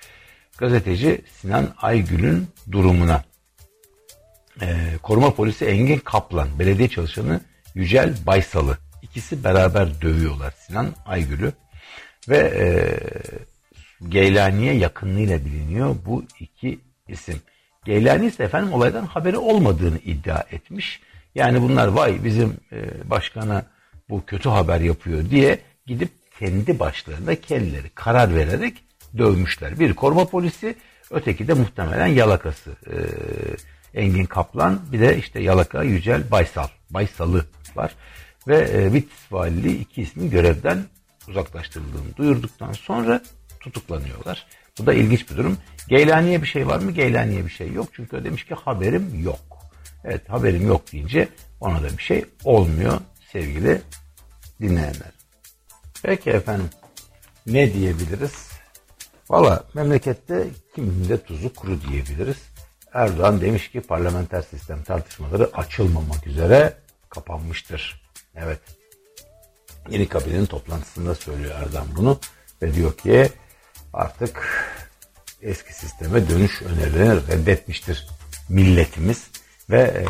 Gazeteci 0.59 1.21
Sinan 1.40 1.75
Aygül'ün 1.76 2.47
durumuna. 2.73 3.25
Ee, 4.61 4.66
koruma 5.02 5.35
polisi 5.35 5.64
Engin 5.64 5.99
Kaplan, 5.99 6.59
belediye 6.59 6.88
çalışanı 6.88 7.40
Yücel 7.75 8.14
Baysalı. 8.26 8.78
İkisi 9.02 9.44
beraber 9.44 10.00
dövüyorlar 10.00 10.54
Sinan 10.66 10.87
Aygül'ü. 11.06 11.52
Ve 12.28 12.38
e, 12.38 12.66
Geylani'ye 14.09 14.75
yakınlığıyla 14.75 15.44
biliniyor 15.44 15.97
bu 16.06 16.25
iki 16.40 16.80
isim. 17.09 17.40
Geylani 17.85 18.26
ise 18.26 18.44
efendim 18.44 18.73
olaydan 18.73 19.06
haberi 19.06 19.38
olmadığını 19.38 19.99
iddia 19.99 20.44
etmiş. 20.50 21.00
Yani 21.35 21.62
bunlar 21.62 21.88
vay 21.88 22.25
bizim 22.25 22.57
e, 22.73 23.11
başkana 23.11 23.67
bu 24.09 24.26
kötü 24.26 24.49
haber 24.49 24.81
yapıyor 24.81 25.31
diye 25.31 25.59
gidip 25.87 26.11
kendi 26.38 26.79
başlarında 26.79 27.41
kendileri 27.41 27.88
karar 27.95 28.35
vererek 28.35 28.85
dövmüşler. 29.19 29.81
Bir 29.81 29.95
koruma 29.95 30.25
polisi, 30.25 30.76
öteki 31.11 31.49
de 31.49 31.55
muhtemelen 31.55 32.07
yalakası. 32.07 32.71
E, 32.87 32.97
Engin 34.00 34.25
Kaplan, 34.25 34.81
bir 34.93 35.00
de 35.00 35.19
işte 35.19 35.41
yalaka 35.41 35.83
Yücel 35.83 36.31
Baysal, 36.31 36.69
Baysalı 36.91 37.45
var. 37.75 37.95
Ve 38.49 38.69
e, 38.75 38.95
Bitlis 38.95 39.33
Valiliği 39.33 39.79
iki 39.79 40.03
ismin 40.03 40.31
görevden 40.31 40.85
uzaklaştırıldığını 41.29 42.17
duyurduktan 42.17 42.73
sonra 42.73 43.23
tutuklanıyorlar. 43.61 44.47
Bu 44.79 44.87
da 44.87 44.95
ilginç 44.95 45.31
bir 45.31 45.37
durum. 45.37 45.59
Geylaniye 45.88 46.43
bir 46.43 46.47
şey 46.47 46.67
var 46.67 46.79
mı? 46.79 46.91
Geylaniye 46.91 47.45
bir 47.45 47.50
şey 47.50 47.73
yok. 47.73 47.88
Çünkü 47.93 48.17
o 48.17 48.25
demiş 48.25 48.45
ki 48.45 48.55
haberim 48.55 49.23
yok. 49.23 49.53
Evet 50.04 50.28
haberim 50.28 50.66
yok 50.66 50.92
deyince 50.92 51.28
ona 51.61 51.82
da 51.82 51.99
bir 51.99 52.02
şey 52.02 52.25
olmuyor 52.44 53.00
sevgili 53.32 53.82
dinleyenler. 54.61 55.12
Peki 56.02 56.30
efendim 56.30 56.70
ne 57.46 57.75
diyebiliriz? 57.75 58.49
Valla 59.30 59.64
memlekette 59.75 60.46
kiminde 60.75 61.25
tuzu 61.25 61.54
kuru 61.54 61.80
diyebiliriz. 61.80 62.37
Erdoğan 62.92 63.40
demiş 63.40 63.70
ki 63.70 63.80
parlamenter 63.80 64.42
sistem 64.42 64.82
tartışmaları 64.82 65.50
açılmamak 65.56 66.26
üzere 66.26 66.76
kapanmıştır. 67.08 68.02
Evet. 68.34 68.61
Yeni 69.90 70.08
kabinenin 70.08 70.46
toplantısında 70.46 71.14
söylüyor 71.14 71.54
Erdoğan 71.54 71.87
bunu 71.96 72.18
ve 72.62 72.75
diyor 72.75 72.96
ki 72.96 73.28
artık 73.92 74.49
eski 75.42 75.75
sisteme 75.75 76.28
dönüş 76.28 76.62
önerilerini 76.62 77.28
reddetmiştir 77.28 78.08
milletimiz 78.49 79.30
ve 79.71 79.80
e, 79.80 80.04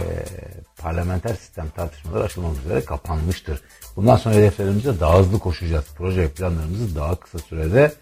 parlamenter 0.82 1.34
sistem 1.34 1.68
tartışmaları 1.68 2.24
açılmak 2.24 2.58
üzere 2.58 2.84
kapanmıştır. 2.84 3.60
Bundan 3.96 4.16
sonra 4.16 4.34
hedeflerimize 4.34 5.00
daha 5.00 5.18
hızlı 5.18 5.38
koşacağız. 5.38 5.84
Proje 5.96 6.28
planlarımızı 6.28 6.96
daha 6.96 7.14
kısa 7.14 7.38
sürede 7.38 7.92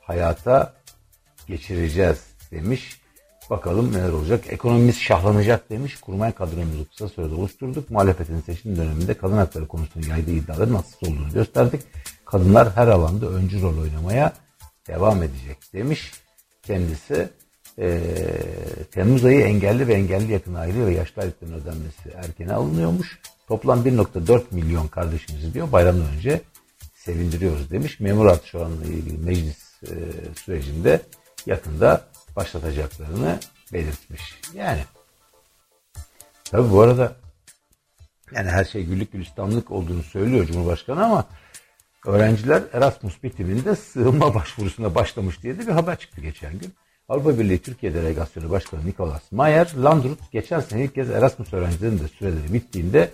hayata 0.00 0.74
geçireceğiz 1.46 2.18
demiş. 2.50 3.00
Bakalım 3.50 3.92
neler 3.92 4.12
olacak. 4.12 4.44
Ekonomimiz 4.48 4.98
şahlanacak 4.98 5.70
demiş. 5.70 6.00
Kurmay 6.00 6.32
kadromuzu 6.32 6.88
kısa 6.88 7.08
sürede 7.08 7.34
oluşturduk. 7.34 7.90
Muhalefetin 7.90 8.40
seçim 8.40 8.76
döneminde 8.76 9.14
kadın 9.14 9.36
hakları 9.36 9.68
konusunda 9.68 10.06
yaydığı 10.06 10.30
iddiaların 10.30 10.74
haksız 10.74 11.08
olduğunu 11.08 11.32
gösterdik. 11.32 11.80
Kadınlar 12.24 12.76
her 12.76 12.86
alanda 12.86 13.26
öncü 13.26 13.62
rol 13.62 13.78
oynamaya 13.78 14.32
devam 14.86 15.22
edecek 15.22 15.58
demiş. 15.72 16.12
Kendisi 16.62 17.28
e, 17.80 18.00
Temmuz 18.90 19.24
ayı 19.24 19.40
engelli 19.40 19.88
ve 19.88 19.94
engelli 19.94 20.32
yakın 20.32 20.54
aile 20.54 20.86
ve 20.86 20.92
yaşlı 20.92 21.22
aylıkların 21.22 21.52
ödenmesi 21.52 22.10
erkene 22.14 22.52
alınıyormuş. 22.52 23.18
Toplam 23.48 23.86
1.4 23.86 24.42
milyon 24.50 24.88
kardeşimiz 24.88 25.54
diyor 25.54 25.72
bayramdan 25.72 26.08
önce 26.16 26.40
sevindiriyoruz 26.94 27.70
demiş. 27.70 28.00
Memur 28.00 28.26
artışı 28.26 28.58
oranıyla 28.58 28.94
ilgili 28.94 29.18
meclis 29.18 29.82
e, 29.82 29.94
sürecinde 30.34 31.00
yakında 31.46 32.04
başlatacaklarını 32.36 33.38
belirtmiş. 33.72 34.40
Yani 34.54 34.80
tabi 36.44 36.70
bu 36.70 36.80
arada 36.80 37.16
yani 38.32 38.50
her 38.50 38.64
şey 38.64 38.84
güllük 38.84 39.12
gülistanlık 39.12 39.70
olduğunu 39.70 40.02
söylüyor 40.02 40.46
Cumhurbaşkanı 40.46 41.04
ama 41.04 41.24
öğrenciler 42.06 42.62
Erasmus 42.72 43.22
bitiminde 43.22 43.76
sığınma 43.76 44.34
başvurusuna 44.34 44.94
başlamış 44.94 45.42
diye 45.42 45.58
de 45.58 45.66
bir 45.66 45.72
haber 45.72 45.98
çıktı 45.98 46.20
geçen 46.20 46.58
gün. 46.58 46.74
Avrupa 47.10 47.38
Birliği 47.38 47.58
Türkiye 47.58 47.94
Delegasyonu 47.94 48.50
Başkanı 48.50 48.86
Nicolas 48.86 49.32
Mayer, 49.32 49.72
Landrut 49.82 50.32
geçen 50.32 50.60
sene 50.60 50.84
ilk 50.84 50.94
kez 50.94 51.10
Erasmus 51.10 51.52
öğrencilerinin 51.52 51.98
de 51.98 52.08
süreleri 52.08 52.52
bittiğinde 52.52 53.10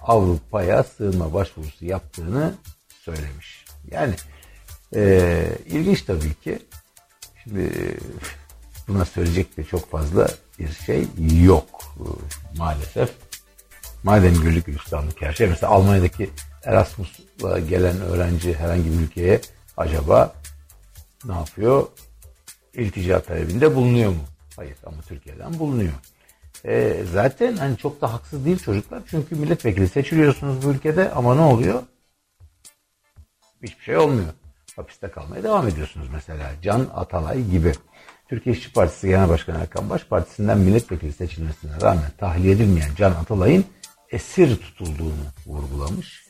Avrupa'ya 0.00 0.84
sığınma 0.84 1.34
başvurusu 1.34 1.86
yaptığını 1.86 2.54
söylemiş. 3.00 3.64
Yani 3.90 4.14
e, 4.96 5.42
ilginç 5.66 6.02
tabii 6.02 6.34
ki. 6.34 6.58
Şimdi 7.42 7.70
buna 8.88 9.04
söyleyecek 9.04 9.56
de 9.56 9.64
çok 9.64 9.90
fazla 9.90 10.28
bir 10.58 10.72
şey 10.72 11.06
yok 11.42 11.96
maalesef. 12.58 13.10
Madem 14.02 14.34
güllük 14.34 14.66
gülistanlık 14.66 15.22
her 15.22 15.32
şey. 15.32 15.46
Mesela 15.46 15.72
Almanya'daki 15.72 16.30
Erasmus'la 16.64 17.58
gelen 17.58 18.00
öğrenci 18.00 18.54
herhangi 18.54 18.92
bir 18.92 19.00
ülkeye 19.00 19.40
acaba 19.76 20.34
ne 21.24 21.34
yapıyor? 21.34 21.86
İltica 22.76 23.20
talebinde 23.20 23.74
bulunuyor 23.74 24.10
mu? 24.10 24.24
Hayır 24.56 24.76
ama 24.86 25.02
Türkiye'den 25.08 25.58
bulunuyor. 25.58 25.92
E, 26.64 27.04
zaten 27.12 27.56
hani 27.56 27.76
çok 27.76 28.00
da 28.00 28.12
haksız 28.12 28.44
değil 28.44 28.58
çocuklar. 28.58 29.02
Çünkü 29.10 29.34
milletvekili 29.34 29.88
seçiliyorsunuz 29.88 30.66
bu 30.66 30.70
ülkede 30.70 31.10
ama 31.10 31.34
ne 31.34 31.40
oluyor? 31.40 31.82
Hiçbir 33.62 33.84
şey 33.84 33.96
olmuyor. 33.96 34.28
Hapiste 34.76 35.10
kalmaya 35.10 35.42
devam 35.42 35.68
ediyorsunuz 35.68 36.08
mesela. 36.12 36.50
Can 36.62 36.86
Atalay 36.94 37.44
gibi. 37.44 37.72
Türkiye 38.28 38.56
İşçi 38.56 38.72
Partisi 38.72 39.08
Genel 39.08 39.28
Başkanı 39.28 39.58
Erkan 39.58 39.90
Baş 39.90 40.04
Partisi'nden 40.04 40.58
milletvekili 40.58 41.12
seçilmesine 41.12 41.80
rağmen 41.80 42.10
tahliye 42.18 42.52
edilmeyen 42.54 42.90
Can 42.96 43.10
Atalay'ın 43.10 43.64
esir 44.10 44.56
tutulduğunu 44.56 45.24
vurgulamış. 45.46 46.25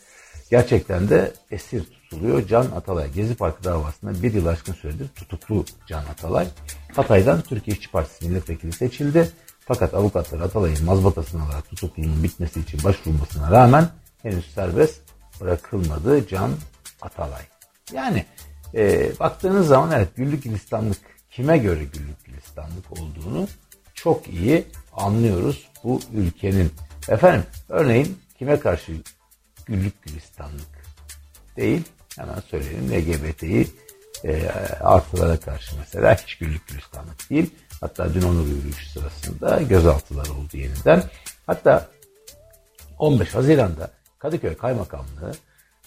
Gerçekten 0.51 1.09
de 1.09 1.33
esir 1.51 1.85
tutuluyor. 1.85 2.47
Can 2.47 2.65
Atalay 2.65 3.13
Gezi 3.13 3.35
Parkı 3.35 3.65
davasında 3.65 4.23
bir 4.23 4.35
yıl 4.35 4.47
aşkın 4.47 4.73
süredir 4.73 5.09
tutuklu 5.09 5.65
Can 5.87 6.05
Atalay. 6.05 6.47
Hatay'dan 6.97 7.41
Türkiye 7.41 7.77
İşçi 7.77 7.91
Partisi 7.91 8.29
milletvekili 8.29 8.73
seçildi. 8.73 9.31
Fakat 9.61 9.95
avukatlar 9.95 10.41
Atalay'ın 10.41 10.85
mazbatasını 10.85 11.43
alarak 11.45 11.71
tutukluluğunun 11.71 12.23
bitmesi 12.23 12.61
için 12.61 12.85
başvurmasına 12.85 13.51
rağmen 13.51 13.89
henüz 14.23 14.55
serbest 14.55 15.01
bırakılmadı 15.41 16.29
Can 16.29 16.51
Atalay. 17.03 17.43
Yani 17.93 18.25
e, 18.75 19.11
baktığınız 19.21 19.67
zaman 19.67 19.93
evet 19.93 20.17
güllük 20.17 20.43
gülistanlık 20.43 20.99
kime 21.31 21.59
göre 21.59 21.85
güllük 21.85 22.25
gülistanlık 22.25 22.93
olduğunu 22.93 23.49
çok 23.95 24.29
iyi 24.29 24.65
anlıyoruz 24.93 25.69
bu 25.85 26.01
ülkenin. 26.15 26.73
Efendim 27.09 27.43
örneğin 27.69 28.19
kime 28.39 28.61
karşı 28.61 28.93
güllük 29.67 30.03
gülistanlık 30.03 30.87
değil 31.57 31.83
hemen 32.17 32.41
söyleyelim 32.41 32.91
LGBT'yi 32.91 33.69
e, 34.25 34.49
artılara 34.81 35.41
karşı 35.41 35.77
mesela 35.79 36.15
hiç 36.15 36.39
güllük 36.39 36.69
gülistanlık 36.69 37.31
değil. 37.31 37.51
Hatta 37.81 38.15
dün 38.15 38.23
onur 38.23 38.47
yürüyüşü 38.47 38.91
sırasında 38.91 39.63
gözaltılar 39.63 40.27
oldu 40.29 40.57
yeniden. 40.57 41.03
Hatta 41.47 41.89
15 42.99 43.35
Haziran'da 43.35 43.91
Kadıköy 44.19 44.55
Kaymakamlığı 44.55 45.35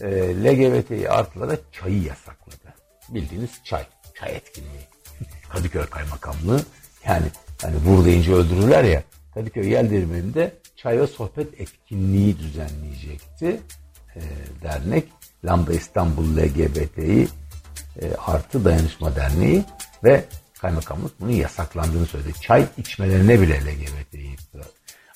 e, 0.01 0.07
LGBT'yi 0.43 1.09
artılara 1.09 1.57
çayı 1.71 2.03
yasakladı. 2.03 2.73
Bildiğiniz 3.09 3.49
çay, 3.63 3.85
çay 4.19 4.35
etkinliği. 4.35 4.87
Kadıköy 5.49 5.85
Kaymakamlığı 5.85 6.61
yani 7.07 7.25
hani 7.61 7.75
vur 7.75 8.05
deyince 8.05 8.33
öldürürler 8.33 8.83
ya 8.83 9.03
Kadıköy 9.33 9.69
Yeldirmeni'nde 9.69 10.53
çay 10.81 11.01
ve 11.01 11.07
sohbet 11.07 11.61
etkinliği 11.61 12.39
düzenleyecekti. 12.39 13.61
E, 14.15 14.21
dernek 14.63 15.07
Lambda 15.45 15.73
İstanbul 15.73 16.37
LGBT'yi 16.37 17.27
e, 18.01 18.15
artı 18.27 18.65
dayanışma 18.65 19.15
derneği 19.15 19.63
ve 20.03 20.25
kaymakamlık 20.61 21.21
bunun 21.21 21.31
yasaklandığını 21.31 22.05
söyledi. 22.05 22.33
Çay 22.41 22.65
içmelerine 22.77 23.41
bile 23.41 23.61
LGBT'yi 23.61 24.35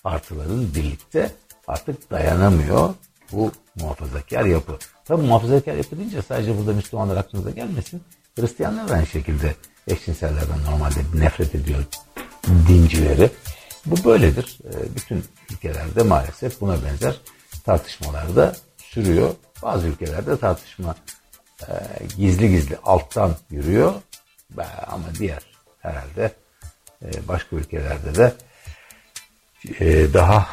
artıların 0.04 0.76
birlikte 0.76 1.32
artık 1.68 2.12
dayanamıyor 2.12 2.94
bu 3.32 3.52
muhafazakar 3.76 4.46
yapı. 4.46 4.78
Tabi 5.06 5.22
muhafazakar 5.22 5.76
yapı 5.76 5.98
deyince 5.98 6.22
sadece 6.22 6.58
burada 6.58 6.74
Müslümanlar 6.74 7.18
aklınıza 7.18 7.52
gelmesin. 7.52 8.02
Hristiyanlar 8.40 8.90
aynı 8.90 9.08
şekilde 9.08 9.56
eşcinsellerden 9.88 10.64
normalde 10.72 11.00
nefret 11.16 11.56
ediyor 11.56 11.84
dincileri. 12.68 13.32
Bu 13.86 14.04
böyledir. 14.10 14.58
Ee, 14.66 14.96
bütün 14.96 15.24
ülkelerde 15.52 16.04
maalesef 16.04 16.62
buna 16.62 16.84
benzer 16.84 17.16
tartışmalar 17.66 18.36
da 18.36 18.56
sürüyor. 18.78 19.36
Bazı 19.64 19.88
ülkelerde 19.88 20.38
tartışma 20.38 20.96
e, 21.62 21.74
gizli 22.18 22.50
gizli 22.50 22.78
alttan 22.84 23.36
yürüyor. 23.52 23.94
Ama 24.88 25.04
diğer 25.20 25.44
herhalde 25.80 26.32
e, 27.02 27.28
başka 27.28 27.56
ülkelerde 27.56 28.16
de 28.16 28.34
e, 29.80 30.14
daha 30.14 30.48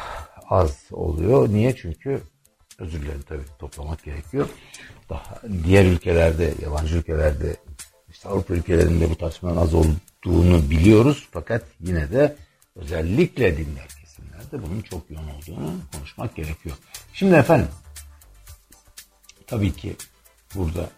az 0.49 0.77
oluyor. 0.91 1.49
Niye? 1.49 1.75
Çünkü 1.75 2.21
özür 2.79 3.01
dilerim 3.01 3.21
tabii 3.21 3.45
toplamak 3.59 4.03
gerekiyor. 4.03 4.49
Daha 5.09 5.41
diğer 5.63 5.85
ülkelerde, 5.85 6.53
yabancı 6.61 6.97
ülkelerde, 6.97 7.55
işte 8.09 8.29
Avrupa 8.29 8.53
ülkelerinde 8.53 9.09
bu 9.09 9.15
tartışmanın 9.15 9.57
az 9.57 9.73
olduğunu 9.73 10.69
biliyoruz. 10.69 11.27
Fakat 11.31 11.63
yine 11.79 12.11
de 12.11 12.35
özellikle 12.75 13.57
dinler 13.57 13.87
kesimlerde 13.87 14.69
bunun 14.69 14.81
çok 14.81 15.11
yoğun 15.11 15.29
olduğunu 15.29 15.79
konuşmak 15.95 16.35
gerekiyor. 16.35 16.77
Şimdi 17.13 17.35
efendim, 17.35 17.67
tabii 19.47 19.73
ki 19.73 19.95
burada 20.55 20.89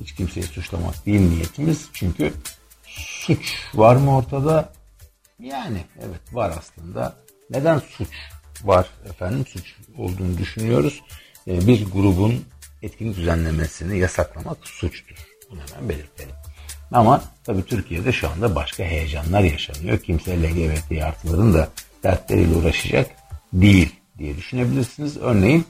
hiç 0.00 0.14
kimseyi 0.14 0.46
suçlamak 0.46 1.06
değil 1.06 1.20
niyetimiz. 1.20 1.88
Çünkü 1.92 2.32
suç 2.86 3.54
var 3.74 3.96
mı 3.96 4.16
ortada? 4.16 4.72
Yani 5.38 5.84
evet 6.00 6.34
var 6.34 6.54
aslında. 6.58 7.16
Neden 7.50 7.78
suç 7.78 8.08
var 8.62 8.86
efendim 9.04 9.46
suç 9.46 9.76
olduğunu 9.98 10.38
düşünüyoruz. 10.38 11.02
E, 11.46 11.66
bir 11.66 11.86
grubun 11.90 12.44
etkinlik 12.82 13.16
düzenlemesini 13.16 13.98
yasaklamak 13.98 14.68
suçtur. 14.68 15.16
Bunu 15.50 15.60
hemen 15.60 15.88
belirtelim. 15.88 16.34
Ama 16.92 17.22
tabii 17.44 17.64
Türkiye'de 17.64 18.12
şu 18.12 18.30
anda 18.30 18.54
başka 18.54 18.84
heyecanlar 18.84 19.40
yaşanıyor. 19.40 19.98
Kimse 19.98 20.42
LGBT 20.42 21.02
artıların 21.02 21.54
da 21.54 21.68
dertleriyle 22.02 22.54
uğraşacak 22.54 23.10
değil 23.52 23.94
diye 24.18 24.36
düşünebilirsiniz. 24.36 25.16
Örneğin 25.16 25.64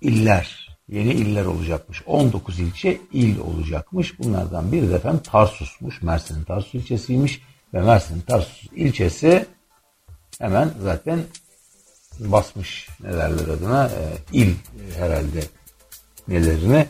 iller 0.00 0.78
yeni 0.88 1.12
iller 1.12 1.44
olacakmış. 1.44 2.02
19 2.06 2.60
ilçe 2.60 3.00
il 3.12 3.38
olacakmış. 3.38 4.18
Bunlardan 4.18 4.72
biri 4.72 4.90
de 4.90 4.94
efendim 4.94 5.20
Tarsus'muş. 5.24 6.02
Mersin'in 6.02 6.44
Tarsus 6.44 6.74
ilçesiymiş. 6.74 7.42
Ve 7.74 7.80
Mersin'in 7.80 8.20
Tarsus 8.20 8.66
ilçesi 8.74 9.46
hemen 10.38 10.70
zaten 10.82 11.20
basmış 12.18 12.88
ne 13.00 13.12
derler 13.12 13.48
adına 13.48 13.86
e, 13.86 14.02
il 14.32 14.54
herhalde 14.96 15.40
nelerini 16.28 16.86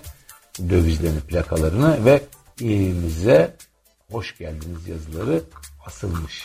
dövizlerini 0.58 1.20
plakalarını 1.20 2.04
ve 2.04 2.22
ilimize 2.60 3.56
hoş 4.10 4.38
geldiniz 4.38 4.88
yazıları 4.88 5.42
asılmış. 5.86 6.44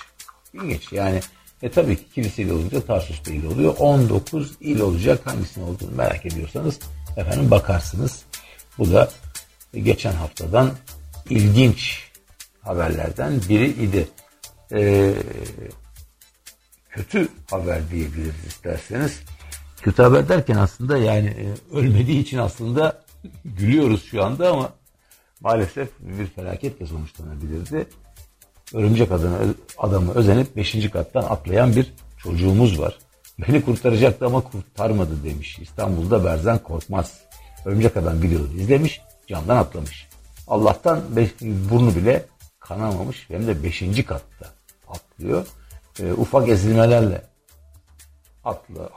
İlginç 0.54 0.92
yani 0.92 1.20
e 1.62 1.72
tabii 1.72 1.96
ki 1.96 2.04
kilise 2.16 2.42
il 2.44 2.50
olunca 2.50 2.82
Tarsus 2.82 3.28
il 3.28 3.46
oluyor. 3.46 3.76
19 3.80 4.52
il 4.62 4.80
olacak 4.80 5.28
hangisinin 5.28 5.66
olduğunu 5.66 5.96
merak 5.96 6.26
ediyorsanız 6.26 6.80
efendim 7.18 7.52
bakarsınız. 7.52 8.24
Bu 8.78 8.94
da 8.94 9.10
geçen 9.74 10.14
haftadan 10.14 10.72
ilginç 11.30 12.04
haberlerden 12.62 13.42
biri 13.50 13.68
idi. 13.68 14.08
Ee, 14.74 15.14
kötü 16.90 17.28
haber 17.52 17.90
diyebiliriz 17.92 18.46
isterseniz. 18.48 19.20
Kötü 19.82 20.04
haber 20.04 20.30
derken 20.30 20.56
aslında 20.56 20.98
yani 20.98 21.28
e, 21.28 21.76
ölmediği 21.76 22.22
için 22.22 22.38
aslında 22.38 23.02
gülüyoruz 23.46 24.06
şu 24.06 24.24
anda 24.24 24.52
ama 24.52 24.74
maalesef 25.42 25.90
bir 26.00 26.28
felaketle 26.28 26.86
sonuçlanabilirdi. 26.86 27.88
Örümcek 28.74 29.12
adamı, 29.12 29.38
adamı 29.78 30.14
özenip 30.14 30.56
5. 30.56 30.92
kattan 30.92 31.24
atlayan 31.24 31.76
bir 31.76 31.94
çocuğumuz 32.18 32.80
var. 32.80 32.98
Beni 33.40 33.62
kurtaracaktı 33.62 34.26
ama 34.26 34.42
kurtarmadı 34.42 35.24
demiş. 35.24 35.60
İstanbul'da 35.60 36.26
Berzan 36.26 36.60
Korkmaz. 36.60 37.20
Örümcek 37.66 37.98
adam 37.98 38.22
biliyordu. 38.22 38.54
izlemiş, 38.58 39.02
camdan 39.28 39.58
atlamış. 39.58 40.08
Allah'tan 40.48 41.16
beş, 41.16 41.30
burnu 41.42 41.96
bile 41.96 42.26
kanamamış. 42.60 43.30
Hem 43.30 43.48
de 43.48 43.64
5. 43.64 44.06
katta 44.06 44.50
atlıyor. 44.88 45.46
E, 46.00 46.14
ufak 46.14 46.50
ezilmelerle 46.50 47.22
atla 48.44 48.90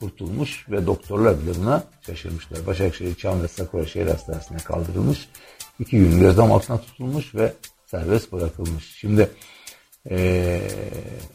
kurtulmuş 0.00 0.66
ve 0.70 0.86
doktorlar 0.86 1.42
bile 1.42 1.54
buna 1.60 1.84
şaşırmışlar. 2.06 2.66
Başakşehir 2.66 3.14
Çam 3.14 3.42
ve 3.42 3.48
Sakura 3.48 3.86
Şehir 3.86 4.06
Hastanesi'ne 4.06 4.58
kaldırılmış. 4.58 5.28
İki 5.80 5.98
gün 5.98 6.20
gözlem 6.20 6.52
altına 6.52 6.80
tutulmuş 6.80 7.34
ve 7.34 7.52
serbest 7.86 8.32
bırakılmış. 8.32 8.96
Şimdi 8.96 9.30
e, 10.10 10.60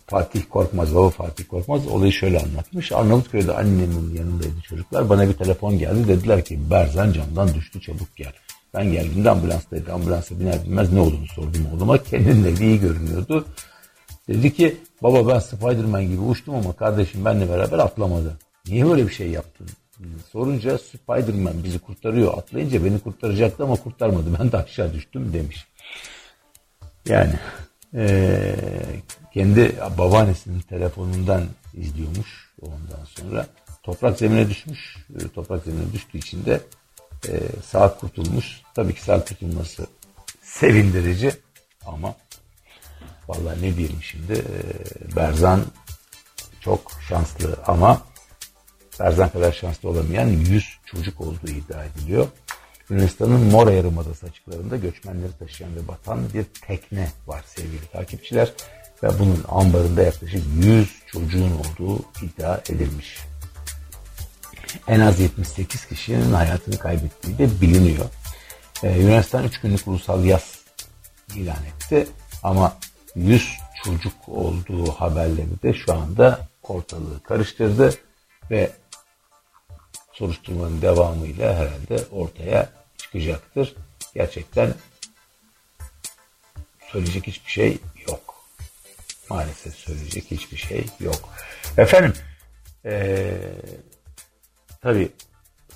Fatih 0.07 0.41
Korkmaz, 0.49 0.95
baba 0.95 1.09
Fatih 1.09 1.43
Korkmaz 1.47 1.87
olayı 1.87 2.11
şöyle 2.11 2.39
anlatmış. 2.39 2.91
Arnavutköy'de 2.91 3.53
annemin 3.53 4.15
yanındaydı 4.15 4.61
çocuklar. 4.69 5.09
Bana 5.09 5.29
bir 5.29 5.33
telefon 5.33 5.77
geldi. 5.77 6.07
Dediler 6.07 6.45
ki 6.45 6.59
Berzan 6.71 7.11
camdan 7.11 7.53
düştü 7.53 7.81
çabuk 7.81 8.15
gel. 8.15 8.33
Ben 8.73 8.91
geldiğimde 8.91 9.29
ambulanstaydı. 9.29 9.93
Ambulansa 9.93 10.39
biner 10.39 10.65
binmez 10.65 10.93
ne 10.93 10.99
olduğunu 10.99 11.27
sordum 11.27 11.67
oğluma. 11.75 12.03
Kendinde 12.03 12.65
iyi 12.65 12.79
görünüyordu. 12.79 13.45
Dedi 14.27 14.53
ki 14.53 14.77
baba 15.03 15.27
ben 15.27 15.39
Spiderman 15.39 16.03
gibi 16.03 16.21
uçtum 16.21 16.55
ama 16.55 16.73
kardeşim 16.73 17.25
benimle 17.25 17.49
beraber 17.49 17.79
atlamadı. 17.79 18.39
Niye 18.67 18.85
böyle 18.85 19.07
bir 19.07 19.13
şey 19.13 19.29
yaptın? 19.29 19.67
Sorunca 20.31 20.77
Spiderman 20.77 21.63
bizi 21.63 21.79
kurtarıyor. 21.79 22.37
Atlayınca 22.37 22.85
beni 22.85 22.99
kurtaracaktı 22.99 23.63
ama 23.63 23.75
kurtarmadı. 23.75 24.39
Ben 24.39 24.51
de 24.51 24.57
aşağı 24.57 24.93
düştüm 24.93 25.33
demiş. 25.33 25.67
Yani 27.05 27.33
e, 27.93 28.55
kendi 29.33 29.75
babaannesinin 29.97 30.59
telefonundan 30.59 31.43
izliyormuş 31.73 32.53
ondan 32.61 33.05
sonra. 33.05 33.47
Toprak 33.83 34.19
zemine 34.19 34.49
düşmüş. 34.49 34.97
E, 35.19 35.27
toprak 35.27 35.63
zemine 35.63 35.93
düştüğü 35.93 36.17
için 36.17 36.45
de 36.45 36.61
e, 37.27 37.39
sağ 37.65 37.97
kurtulmuş. 37.97 38.61
Tabii 38.75 38.93
ki 38.93 39.01
sağ 39.01 39.25
kurtulması 39.25 39.87
sevindirici 40.41 41.31
ama 41.85 42.15
vallahi 43.27 43.61
ne 43.61 43.77
diyelim 43.77 44.03
şimdi 44.03 44.33
e, 44.33 45.15
Berzan 45.15 45.61
çok 46.61 46.91
şanslı 47.09 47.57
ama 47.67 48.01
Berzan 48.99 49.29
kadar 49.29 49.51
şanslı 49.51 49.89
olamayan 49.89 50.27
100 50.27 50.65
çocuk 50.85 51.21
olduğu 51.21 51.47
iddia 51.47 51.83
ediliyor. 51.85 52.27
Yunanistan'ın 52.89 53.39
Mora 53.39 53.71
Yarımadası 53.71 54.25
açıklarında 54.25 54.77
göçmenleri 54.77 55.31
taşıyan 55.39 55.75
ve 55.75 55.87
batan 55.87 56.19
bir 56.33 56.45
tekne 56.67 57.07
var 57.27 57.43
sevgili 57.45 57.87
takipçiler. 57.91 58.53
Ve 59.03 59.19
bunun 59.19 59.43
ambarında 59.47 60.01
yaklaşık 60.01 60.43
100 60.63 60.89
çocuğun 61.07 61.51
olduğu 61.51 61.99
iddia 62.21 62.57
edilmiş. 62.69 63.17
En 64.87 64.99
az 64.99 65.19
78 65.19 65.85
kişinin 65.85 66.33
hayatını 66.33 66.77
kaybettiği 66.77 67.37
de 67.37 67.61
biliniyor. 67.61 68.05
Ee, 68.83 68.99
Yunanistan 68.99 69.43
3 69.43 69.61
günlük 69.61 69.87
ulusal 69.87 70.25
yaz 70.25 70.59
ilan 71.35 71.65
etti. 71.65 72.07
Ama 72.43 72.77
100 73.15 73.57
çocuk 73.83 74.13
olduğu 74.27 74.91
haberleri 74.91 75.61
de 75.63 75.73
şu 75.73 75.93
anda 75.93 76.39
ortalığı 76.63 77.23
karıştırdı 77.23 77.93
ve 78.51 78.71
soruşturmanın 80.19 80.81
devamıyla 80.81 81.55
herhalde 81.55 82.07
ortaya 82.11 82.69
çıkacaktır. 82.97 83.75
Gerçekten 84.15 84.73
söyleyecek 86.91 87.27
hiçbir 87.27 87.51
şey 87.51 87.77
yok. 88.07 88.35
Maalesef 89.29 89.75
söyleyecek 89.75 90.31
hiçbir 90.31 90.57
şey 90.57 90.85
yok. 90.99 91.29
Efendim 91.77 92.13
ee, 92.85 93.37
tabi 94.81 95.11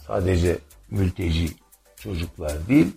sadece 0.08 0.58
mülteci 0.90 1.48
çocuklar 1.96 2.68
değil 2.68 2.88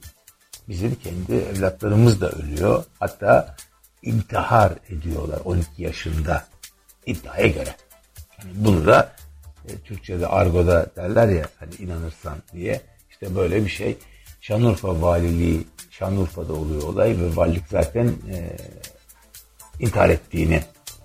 bizim 0.68 0.94
kendi 0.94 1.35
evlatlarımız 1.35 2.20
da 2.20 2.30
ölüyor. 2.30 2.85
Hatta 3.00 3.56
intihar 4.02 4.72
ediyorlar 4.88 5.40
12 5.44 5.82
yaşında 5.82 6.46
iddiaya 7.06 7.46
göre. 7.46 7.76
Yani 8.38 8.52
bunu 8.54 8.87
da 8.87 9.16
e, 9.68 9.79
Türkçe'de 9.85 10.26
argoda 10.26 10.87
derler 10.96 11.29
ya 11.29 11.48
hani 11.59 11.74
inanırsan 11.74 12.38
diye 12.52 12.81
işte 13.11 13.37
böyle 13.37 13.64
bir 13.64 13.70
şey 13.70 13.96
Şanlıurfa 14.40 15.02
Valiliği 15.02 15.66
Şanlıurfa'da 15.90 16.52
oluyor 16.52 16.83
olay 16.83 17.20
ve 17.20 17.37
valilik 17.37 17.64
zaten 17.70 18.07
e, 18.07 18.57
intihar 19.81 20.11
ettiğini 20.11 20.62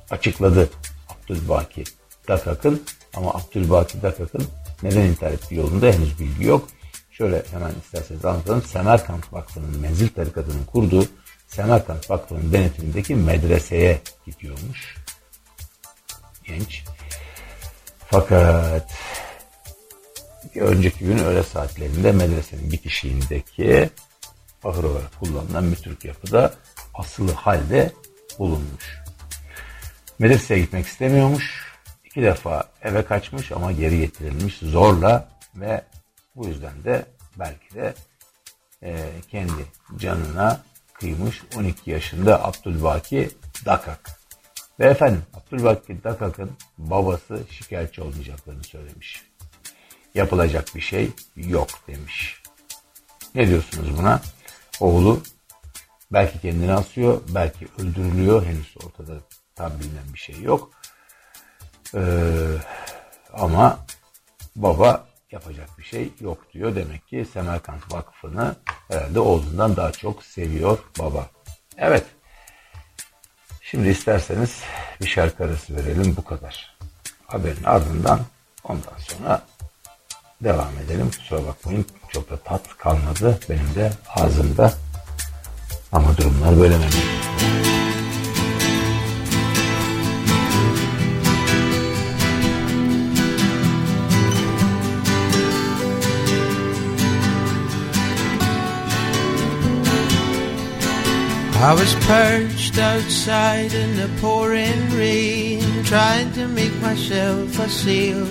açıkladı 0.09 0.69
Abdülbaki 1.09 1.83
Dakak'ın 2.27 2.83
ama 3.13 3.33
Abdülbaki 3.33 4.01
Dakak'ın 4.01 4.47
neden 4.83 5.01
intihar 5.01 5.31
ettiği 5.31 5.55
yolunda 5.55 5.85
henüz 5.85 6.19
bilgi 6.19 6.45
yok. 6.45 6.67
Şöyle 7.11 7.43
hemen 7.51 7.71
isterseniz 7.83 8.25
anlatalım. 8.25 8.61
Semerkant 8.61 9.33
Vakfı'nın 9.33 9.79
Menzil 9.79 10.07
Tarikatı'nın 10.07 10.65
kurduğu 10.65 11.05
Semerkant 11.47 12.09
Vakfı'nın 12.09 12.53
denetimindeki 12.53 13.15
medreseye 13.15 14.01
gidiyormuş. 14.25 14.95
Genç. 16.43 16.83
Fakat 18.11 18.93
önceki 20.55 21.05
gün 21.05 21.17
öğle 21.17 21.43
saatlerinde 21.43 22.11
medresenin 22.11 22.71
bitişiğindeki 22.71 23.89
ahır 24.63 24.83
olarak 24.83 25.19
kullanılan 25.19 25.71
bir 25.71 25.75
Türk 25.75 26.05
yapıda 26.05 26.53
asılı 26.93 27.31
halde 27.31 27.91
bulunmuş. 28.39 28.99
Medreseye 30.19 30.59
gitmek 30.59 30.85
istemiyormuş. 30.85 31.71
İki 32.05 32.21
defa 32.21 32.63
eve 32.81 33.05
kaçmış 33.05 33.51
ama 33.51 33.71
geri 33.71 33.99
getirilmiş 33.99 34.57
zorla 34.57 35.29
ve 35.55 35.81
bu 36.35 36.47
yüzden 36.47 36.83
de 36.83 37.05
belki 37.39 37.75
de 37.75 37.93
e, 38.83 39.09
kendi 39.31 39.65
canına 39.97 40.63
kıymış 40.93 41.41
12 41.57 41.91
yaşında 41.91 42.43
Abdülbaki 42.43 43.29
Dakak. 43.65 44.20
Ve 44.81 44.85
efendim 44.85 45.23
Abdülbaki 45.33 46.03
Dakak'ın 46.03 46.51
babası 46.77 47.39
şikayetçi 47.49 48.01
olmayacaklarını 48.01 48.63
söylemiş 48.63 49.23
yapılacak 50.15 50.67
bir 50.75 50.81
şey 50.81 51.09
yok 51.35 51.69
demiş. 51.87 52.43
Ne 53.35 53.47
diyorsunuz 53.47 53.97
buna? 53.97 54.21
Oğlu 54.79 55.21
belki 56.11 56.39
kendini 56.39 56.73
asıyor, 56.73 57.21
belki 57.35 57.67
öldürülüyor. 57.79 58.45
Henüz 58.45 58.75
ortada 58.85 59.13
tam 59.55 59.71
bilinen 59.79 60.13
bir 60.13 60.19
şey 60.19 60.41
yok. 60.41 60.71
Ee, 61.95 62.01
ama 63.33 63.79
baba 64.55 65.07
yapacak 65.31 65.69
bir 65.77 65.83
şey 65.83 66.09
yok 66.19 66.53
diyor. 66.53 66.75
Demek 66.75 67.07
ki 67.07 67.25
Semerkant 67.33 67.93
Vakfı'nı 67.93 68.55
herhalde 68.87 69.19
oğlundan 69.19 69.75
daha 69.75 69.91
çok 69.91 70.23
seviyor 70.23 70.77
baba. 70.99 71.29
Evet. 71.77 72.05
Şimdi 73.71 73.89
isterseniz 73.89 74.61
bir 75.01 75.07
şarkı 75.07 75.43
arası 75.43 75.75
verelim 75.75 76.15
bu 76.17 76.23
kadar. 76.23 76.75
Haberin 77.27 77.63
ardından 77.63 78.19
ondan 78.63 78.97
sonra 78.97 79.41
devam 80.41 80.77
edelim. 80.85 81.11
Kusura 81.11 81.47
bakmayın 81.47 81.85
çok 82.09 82.29
da 82.29 82.37
tat 82.37 82.77
kalmadı 82.77 83.39
benim 83.49 83.75
de 83.75 83.91
ağzımda. 84.15 84.73
Ama 85.91 86.17
durumlar 86.17 86.59
böyle 86.59 86.77
memnun. 86.77 87.60
I 101.63 101.75
was 101.75 101.93
perched 102.05 102.79
outside 102.79 103.71
in 103.71 103.95
the 103.95 104.09
pouring 104.19 104.89
rain, 104.97 105.61
trying 105.83 106.31
to 106.33 106.47
make 106.47 106.75
myself 106.81 107.59
a 107.59 107.69
sail. 107.69 108.25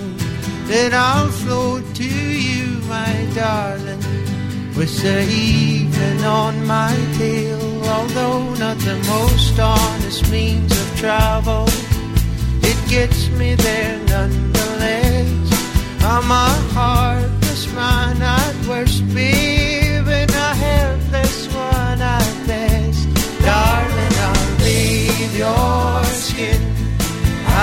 Then 0.65 0.93
I'll 0.93 1.29
float 1.29 1.95
to 1.95 2.03
you, 2.03 2.81
my 2.89 3.27
darling, 3.33 4.03
with 4.75 5.01
the 5.01 5.21
evening 5.31 6.25
on 6.25 6.67
my 6.67 6.93
tail. 7.17 7.61
Although 7.85 8.53
not 8.55 8.77
the 8.79 8.99
most 9.07 9.57
honest 9.57 10.29
means 10.29 10.71
of 10.73 10.97
travel, 10.97 11.67
it 12.61 12.89
gets 12.89 13.29
me 13.29 13.55
there 13.55 13.97
nonetheless. 14.07 16.03
I'm 16.03 16.29
a 16.29 16.49
heartless 16.75 17.73
man 17.73 18.21
at 18.21 18.67
worst, 18.67 19.07
babe, 19.15 19.60
your 25.51 26.03
skin. 26.27 26.61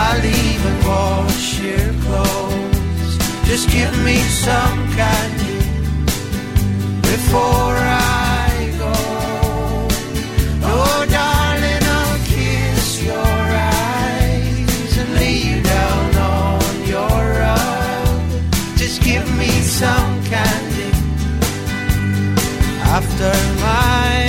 I'll 0.00 0.24
even 0.24 0.74
wash 0.90 1.60
your 1.66 1.88
clothes. 2.04 3.12
Just 3.50 3.66
give 3.70 3.94
me 4.08 4.16
some 4.46 4.78
candy 4.98 5.60
before 7.12 7.76
I 8.44 8.48
go. 8.84 8.96
Oh, 10.72 11.00
darling, 11.18 11.84
I'll 11.98 12.20
kiss 12.34 13.02
your 13.10 13.42
eyes 13.76 14.92
and 15.00 15.10
lay 15.20 15.36
you 15.48 15.58
down 15.62 16.08
on 16.36 16.74
your 16.94 17.20
rug. 17.42 18.18
Just 18.82 18.98
give 19.02 19.26
me 19.42 19.52
some 19.80 20.12
candy 20.32 20.90
after 22.96 23.32
my 23.66 24.27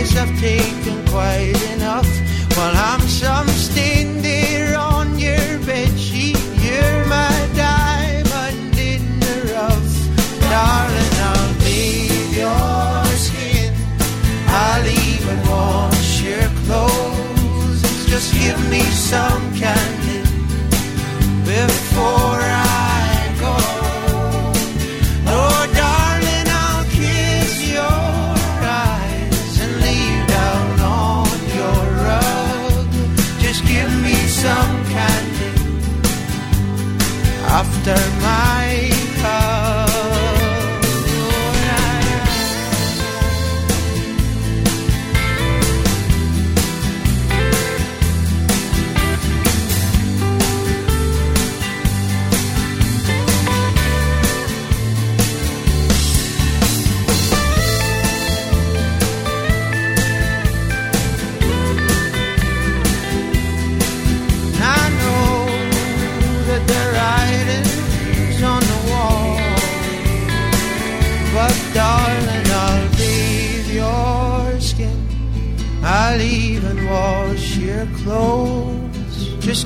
I've 0.00 0.40
taken 0.40 1.06
quite 1.08 1.60
enough. 1.74 2.08
While 2.56 2.74
I'm 2.74 3.00
some 3.00 3.46
standing 3.48 4.74
on 4.74 5.18
your 5.18 5.58
bed 5.66 5.92
sheet, 5.98 6.38
you're 6.64 7.04
my 7.04 7.48
diamond 7.54 8.78
in 8.78 9.20
the 9.20 9.52
rough, 9.52 9.92
darling. 10.48 11.14
I'll 11.28 11.54
bathe 11.60 12.32
your 12.32 13.04
skin. 13.26 13.74
I'll 14.48 14.86
even 14.86 15.38
wash 15.46 16.22
your 16.22 16.48
clothes. 16.64 17.82
Just 18.08 18.32
give 18.32 18.58
me 18.70 18.80
some 18.80 19.54
candy 19.54 20.22
before 21.44 22.39
turn 37.96 38.22
my 38.22 38.69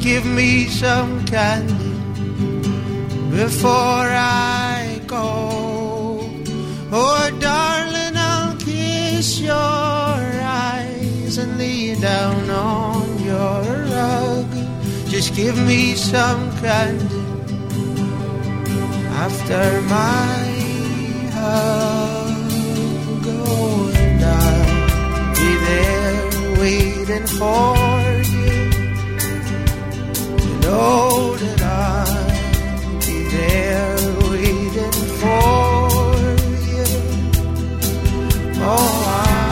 give 0.04 0.26
me 0.26 0.66
some 0.66 1.24
candy 1.24 1.94
before 3.30 4.06
I 4.12 5.00
go. 5.06 6.20
Oh, 6.92 7.30
darling, 7.40 8.14
I'll 8.14 8.54
kiss 8.58 9.40
your 9.40 9.54
eyes 9.56 11.38
and 11.38 11.56
lay 11.56 11.94
down 11.94 12.50
on 12.50 13.18
your 13.24 13.62
rug. 13.94 14.50
Just 15.08 15.34
give 15.34 15.56
me 15.66 15.94
some 15.94 16.52
candy 16.60 17.24
after 19.24 19.64
my 19.96 20.44
hug. 21.38 22.52
Oh, 23.26 23.90
and 23.96 24.22
I'll 24.22 25.34
be 25.40 25.52
there 25.68 26.60
waiting 26.60 27.26
for 27.38 28.13
know 30.74 31.36
that 31.36 31.60
I'll 31.62 32.98
be 33.06 33.18
there 33.36 33.96
waiting 34.26 34.96
for 35.20 35.84
you. 36.72 36.88
Oh, 38.72 38.92
I'll 39.18 39.43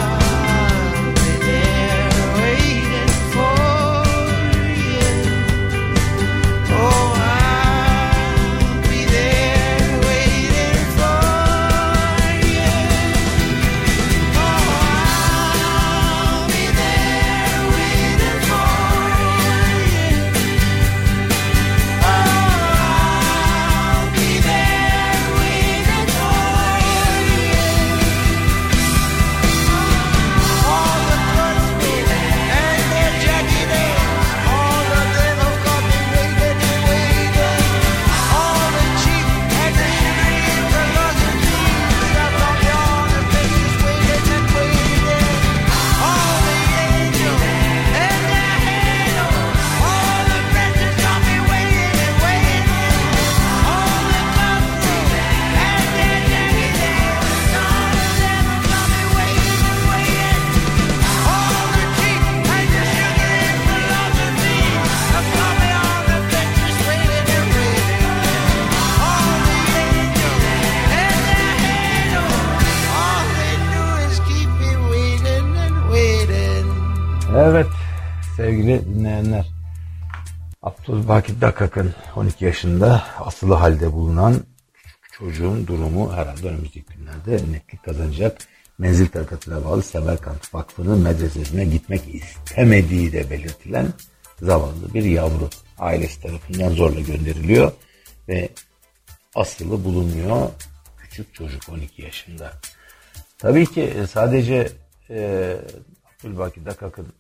Abdülbaki 81.03 81.41
Dakak'ın 81.41 81.95
12 82.17 82.45
yaşında 82.45 83.05
asılı 83.19 83.55
halde 83.55 83.93
bulunan 83.93 84.37
çocuğun 85.12 85.67
durumu 85.67 86.12
herhalde 86.12 86.49
önümüzdeki 86.49 86.85
günlerde 86.85 87.53
netlik 87.53 87.83
kazanacak. 87.83 88.38
Menzil 88.79 89.07
tarikatına 89.07 89.65
bağlı 89.65 89.83
Semerkant 89.83 90.55
Vakfı'nın 90.55 90.99
medresesine 90.99 91.65
gitmek 91.65 92.15
istemediği 92.15 93.12
de 93.12 93.31
belirtilen 93.31 93.87
zavallı 94.43 94.95
bir 94.95 95.05
yavru 95.05 95.51
ailesi 95.79 96.21
tarafından 96.21 96.71
zorla 96.71 97.01
gönderiliyor 97.01 97.73
ve 98.29 98.49
asılı 99.35 99.85
bulunuyor. 99.85 100.49
Küçük 100.99 101.35
çocuk 101.35 101.69
12 101.69 102.03
yaşında. 102.03 102.53
Tabii 103.38 103.67
ki 103.67 103.83
e, 103.83 104.07
sadece 104.07 104.69
e, 105.11 105.57
Abdülbaki 106.19 106.67
Dakak'ın 106.67 107.12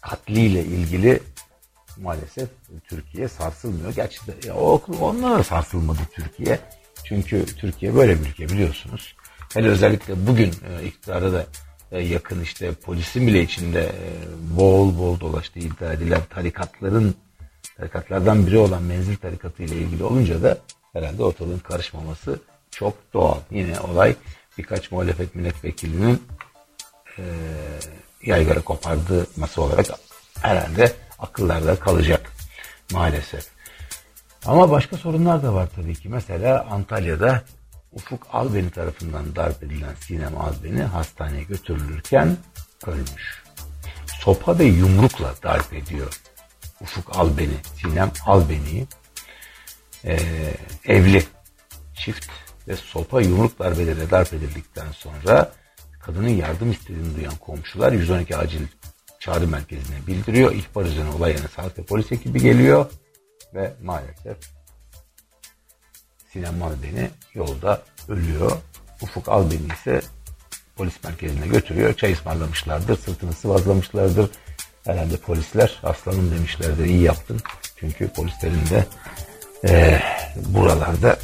katliyle 0.00 0.64
ilgili 0.64 1.20
maalesef 1.96 2.48
Türkiye 2.88 3.28
sarsılmıyor. 3.28 3.94
Gerçi 3.94 4.20
de, 4.26 4.52
onlara 4.52 5.38
da 5.38 5.44
sarsılmadı 5.44 6.00
Türkiye. 6.12 6.58
Çünkü 7.04 7.46
Türkiye 7.46 7.94
böyle 7.94 8.20
bir 8.20 8.26
ülke 8.26 8.48
biliyorsunuz. 8.48 9.14
Hele 9.54 9.68
özellikle 9.68 10.26
bugün 10.26 10.48
e, 10.48 10.84
iktidara 10.84 11.32
da 11.32 11.46
e, 11.92 12.00
yakın 12.00 12.40
işte 12.40 12.72
polisin 12.72 13.26
bile 13.26 13.42
içinde 13.42 13.80
e, 13.82 14.10
bol 14.56 14.98
bol 14.98 15.20
dolaştığı 15.20 15.58
iddia 15.58 15.92
edilen 15.92 16.20
tarikatların 16.30 17.14
tarikatlardan 17.76 18.46
biri 18.46 18.58
olan 18.58 18.82
menzil 18.82 19.16
tarikatı 19.16 19.62
ile 19.62 19.76
ilgili 19.76 20.04
olunca 20.04 20.42
da 20.42 20.58
herhalde 20.92 21.24
ortalığın 21.24 21.58
karışmaması 21.58 22.40
çok 22.70 22.94
doğal. 23.14 23.38
Yine 23.50 23.80
olay 23.80 24.14
birkaç 24.58 24.90
muhalefet 24.90 25.34
milletvekilinin 25.34 26.22
e, 27.18 27.24
yaygara 28.22 28.60
kopardığı 28.60 29.26
masa 29.36 29.62
olarak 29.62 29.86
herhalde 30.42 30.92
akıllarda 31.22 31.76
kalacak 31.80 32.32
maalesef. 32.92 33.46
Ama 34.46 34.70
başka 34.70 34.96
sorunlar 34.96 35.42
da 35.42 35.54
var 35.54 35.68
tabii 35.76 35.94
ki. 35.94 36.08
Mesela 36.08 36.66
Antalya'da 36.70 37.42
Ufuk 37.92 38.26
Albeni 38.32 38.70
tarafından 38.70 39.36
darp 39.36 39.62
edilen 39.62 39.94
Sinem 40.00 40.40
Albeni 40.40 40.82
hastaneye 40.82 41.42
götürülürken 41.42 42.36
ölmüş. 42.86 43.42
Sopa 44.20 44.58
ve 44.58 44.64
yumrukla 44.64 45.34
darp 45.42 45.72
ediyor 45.72 46.20
Ufuk 46.80 47.16
Albeni, 47.16 47.56
Sinem 47.80 48.12
Albeni'yi. 48.26 48.86
Ee, 50.04 50.18
evli 50.84 51.24
çift 51.94 52.28
ve 52.68 52.76
sopa 52.76 53.20
yumruk 53.20 53.58
darbeleriyle 53.58 54.10
darp 54.10 54.32
edildikten 54.32 54.92
sonra 54.92 55.52
kadının 56.00 56.28
yardım 56.28 56.72
istediğini 56.72 57.16
duyan 57.16 57.36
komşular 57.36 57.92
112 57.92 58.36
acil 58.36 58.66
çağrı 59.22 59.48
merkezine 59.48 60.06
bildiriyor. 60.06 60.52
İhbar 60.52 60.84
üzerine 60.84 61.10
olay 61.10 61.32
yerine 61.32 61.48
sağlık 61.48 61.78
ve 61.78 61.82
polis 61.82 62.12
ekibi 62.12 62.42
geliyor 62.42 62.86
ve 63.54 63.74
maalesef 63.82 64.36
Sinem 66.32 66.62
Albeni 66.62 67.10
yolda 67.34 67.82
ölüyor. 68.08 68.52
Ufuk 69.02 69.28
Albeni 69.28 69.72
ise 69.80 70.00
polis 70.76 71.04
merkezine 71.04 71.46
götürüyor. 71.46 71.94
Çay 71.94 72.12
ısmarlamışlardır, 72.12 72.96
sırtını 72.96 73.32
sıvazlamışlardır. 73.32 74.30
Herhalde 74.84 75.16
polisler 75.16 75.80
aslanım 75.82 76.30
demişlerdir, 76.30 76.84
iyi 76.84 77.02
yaptın. 77.02 77.40
Çünkü 77.76 78.08
polislerin 78.08 78.66
de 78.70 78.86
eee, 79.64 80.02
buralarda 80.36 81.16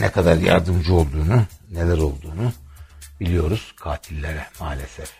ne 0.00 0.10
kadar 0.10 0.36
yardımcı 0.36 0.94
olduğunu, 0.94 1.44
neler 1.70 1.98
olduğunu 1.98 2.52
biliyoruz 3.20 3.74
katillere 3.76 4.46
maalesef. 4.60 5.17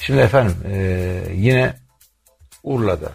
Şimdi 0.00 0.20
efendim 0.20 0.56
eee, 0.64 1.32
yine 1.34 1.76
Urla'da 2.62 3.12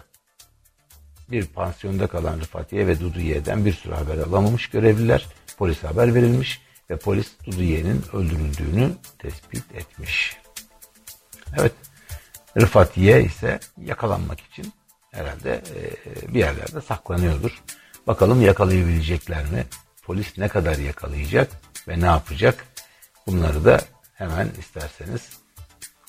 bir 1.30 1.46
pansiyonda 1.46 2.06
kalan 2.06 2.40
Rıfatiye 2.40 2.86
ve 2.86 3.00
Duduye'den 3.00 3.64
bir 3.64 3.72
sürü 3.72 3.94
haber 3.94 4.18
alamamış 4.18 4.70
görevliler. 4.70 5.26
Polise 5.58 5.86
haber 5.86 6.14
verilmiş 6.14 6.62
ve 6.90 6.96
polis 6.96 7.32
Duduye'nin 7.46 8.04
öldürüldüğünü 8.12 8.90
tespit 9.18 9.74
etmiş. 9.74 10.36
Evet 11.58 11.72
Rıfatiye 12.60 13.24
ise 13.24 13.60
yakalanmak 13.80 14.40
için 14.40 14.72
herhalde 15.10 15.52
e, 15.54 16.34
bir 16.34 16.38
yerlerde 16.38 16.80
saklanıyordur. 16.80 17.62
Bakalım 18.06 18.42
yakalayabilecekler 18.42 19.44
mi? 19.44 19.66
Polis 20.02 20.38
ne 20.38 20.48
kadar 20.48 20.78
yakalayacak 20.78 21.50
ve 21.88 22.00
ne 22.00 22.06
yapacak? 22.06 22.66
Bunları 23.26 23.64
da 23.64 23.80
hemen 24.14 24.48
isterseniz 24.58 25.43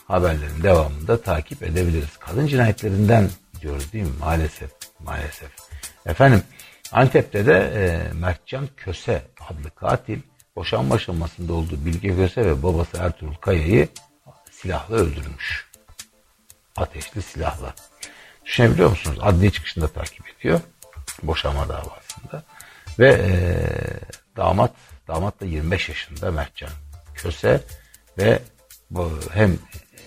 haberlerin 0.07 0.63
devamında 0.63 1.21
takip 1.21 1.63
edebiliriz. 1.63 2.17
Kadın 2.19 2.47
cinayetlerinden 2.47 3.29
diyoruz 3.61 3.93
değil 3.93 4.05
mi? 4.05 4.11
Maalesef, 4.19 4.71
maalesef. 4.99 5.51
Efendim 6.05 6.43
Antep'te 6.91 7.45
de 7.45 7.53
e, 7.53 8.13
Mertcan 8.13 8.67
Köse 8.77 9.21
adlı 9.49 9.69
katil 9.75 10.19
boşanma 10.55 10.95
aşamasında 10.95 11.53
olduğu 11.53 11.85
Bilge 11.85 12.15
Köse 12.15 12.45
ve 12.45 12.63
babası 12.63 12.97
Ertuğrul 12.97 13.35
Kaya'yı 13.35 13.87
silahla 14.51 14.95
öldürmüş. 14.95 15.69
Ateşli 16.75 17.21
silahla. 17.21 17.73
Düşünebiliyor 18.45 18.89
musunuz? 18.89 19.17
Adli 19.21 19.51
çıkışında 19.51 19.87
takip 19.87 20.39
ediyor. 20.39 20.59
Boşanma 21.23 21.69
davasında. 21.69 22.43
Ve 22.99 23.11
e, 23.11 23.35
damat, 24.37 24.71
damat 25.07 25.41
da 25.41 25.45
25 25.45 25.89
yaşında 25.89 26.31
Mertcan 26.31 26.69
Köse 27.15 27.61
ve 28.17 28.39
bu, 28.91 29.19
hem 29.33 29.57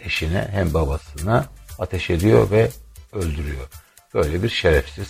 eşine 0.08 0.48
hem 0.52 0.74
babasına 0.74 1.46
ateş 1.78 2.10
ediyor 2.10 2.50
ve 2.50 2.70
öldürüyor. 3.12 3.68
Böyle 4.14 4.42
bir 4.42 4.48
şerefsiz. 4.48 5.08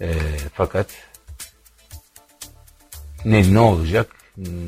E, 0.00 0.14
fakat 0.54 0.86
ne 3.24 3.54
ne 3.54 3.60
olacak, 3.60 4.16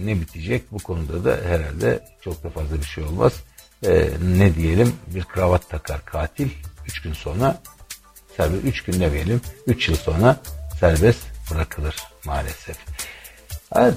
ne 0.04 0.20
bitecek 0.20 0.72
bu 0.72 0.78
konuda 0.78 1.24
da 1.24 1.48
herhalde 1.48 2.04
çok 2.20 2.44
da 2.44 2.50
fazla 2.50 2.76
bir 2.76 2.84
şey 2.84 3.04
olmaz. 3.04 3.32
E, 3.86 4.10
ne 4.22 4.54
diyelim 4.54 4.92
bir 5.06 5.24
kravat 5.24 5.70
takar 5.70 6.04
katil. 6.04 6.50
Üç 6.86 7.02
gün 7.02 7.12
sonra 7.12 7.62
serbest, 8.36 8.64
üç 8.64 8.82
gün 8.84 9.00
demeyelim, 9.00 9.40
üç 9.66 9.88
yıl 9.88 9.96
sonra 9.96 10.36
serbest 10.80 11.20
bırakılır 11.50 11.96
maalesef. 12.24 12.76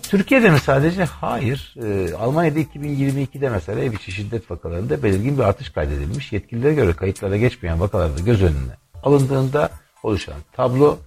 Türkiye'de 0.09 0.49
mi 0.49 0.59
sadece? 0.59 1.03
Hayır. 1.03 1.75
Ee, 1.83 2.13
Almanya'da 2.13 2.59
2022'de 2.59 3.49
mesela 3.49 3.81
ev 3.81 3.93
içi 3.93 4.11
şiddet 4.11 4.51
vakalarında 4.51 5.03
belirgin 5.03 5.37
bir 5.37 5.43
artış 5.43 5.69
kaydedilmiş. 5.69 6.33
Yetkililere 6.33 6.73
göre 6.73 6.93
kayıtlara 6.93 7.37
geçmeyen 7.37 7.79
vakalarda 7.79 8.19
göz 8.19 8.43
önüne 8.43 8.73
alındığında 9.03 9.69
oluşan 10.03 10.41
tablo 10.53 10.99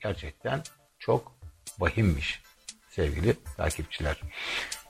gerçekten 0.00 0.62
çok 0.98 1.32
vahimmiş 1.78 2.42
sevgili 2.90 3.34
takipçiler. 3.56 4.20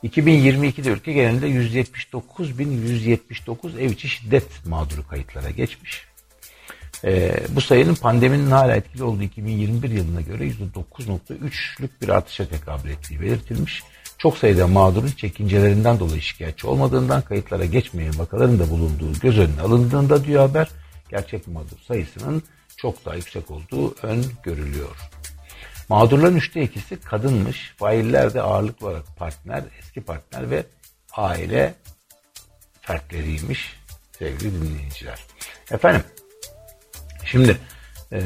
2022'de 0.05 0.91
ülke 0.91 1.13
genelinde 1.13 1.49
179.179 1.49 3.81
ev 3.81 3.91
içi 3.91 4.09
şiddet 4.09 4.67
mağduru 4.67 5.09
kayıtlara 5.09 5.51
geçmiş. 5.51 6.07
Ee, 7.07 7.37
bu 7.49 7.61
sayının 7.61 7.95
pandeminin 7.95 8.51
hala 8.51 8.77
etkili 8.77 9.03
olduğu 9.05 9.23
2021 9.23 9.91
yılına 9.91 10.21
göre 10.21 10.45
%9.3'lük 10.49 11.89
bir 12.03 12.09
artışa 12.09 12.49
tekabül 12.49 12.91
ettiği 12.91 13.21
belirtilmiş. 13.21 13.83
Çok 14.19 14.39
sayıda 14.39 14.67
mağdurun 14.67 15.11
çekincelerinden 15.17 16.01
dolayı 16.01 16.23
şikayetçi 16.23 16.67
olmadığından 16.67 17.23
kayıtlara 17.23 17.65
geçmeyen 17.65 18.19
vakaların 18.19 18.59
da 18.59 18.71
bulunduğu 18.71 19.13
göz 19.13 19.39
önüne 19.39 19.61
alındığında 19.61 20.25
diyor 20.25 20.49
haber, 20.49 20.69
gerçek 21.09 21.49
mağdur 21.49 21.79
sayısının 21.89 22.43
çok 22.77 23.05
daha 23.05 23.15
yüksek 23.15 23.51
olduğu 23.51 23.95
ön 24.03 24.25
görülüyor. 24.43 24.97
Mağdurların 25.89 26.37
üçte 26.37 26.63
ikisi 26.63 27.01
kadınmış, 27.01 27.75
failler 27.77 28.35
de 28.35 28.43
ağırlıklı 28.43 28.87
olarak 28.87 29.17
partner, 29.17 29.65
eski 29.79 30.01
partner 30.01 30.51
ve 30.51 30.67
aile 31.13 31.75
fertleriymiş 32.81 33.77
sevgili 34.19 34.63
dinleyiciler. 34.63 35.19
Efendim 35.71 36.03
Şimdi 37.27 37.57
e, 38.13 38.21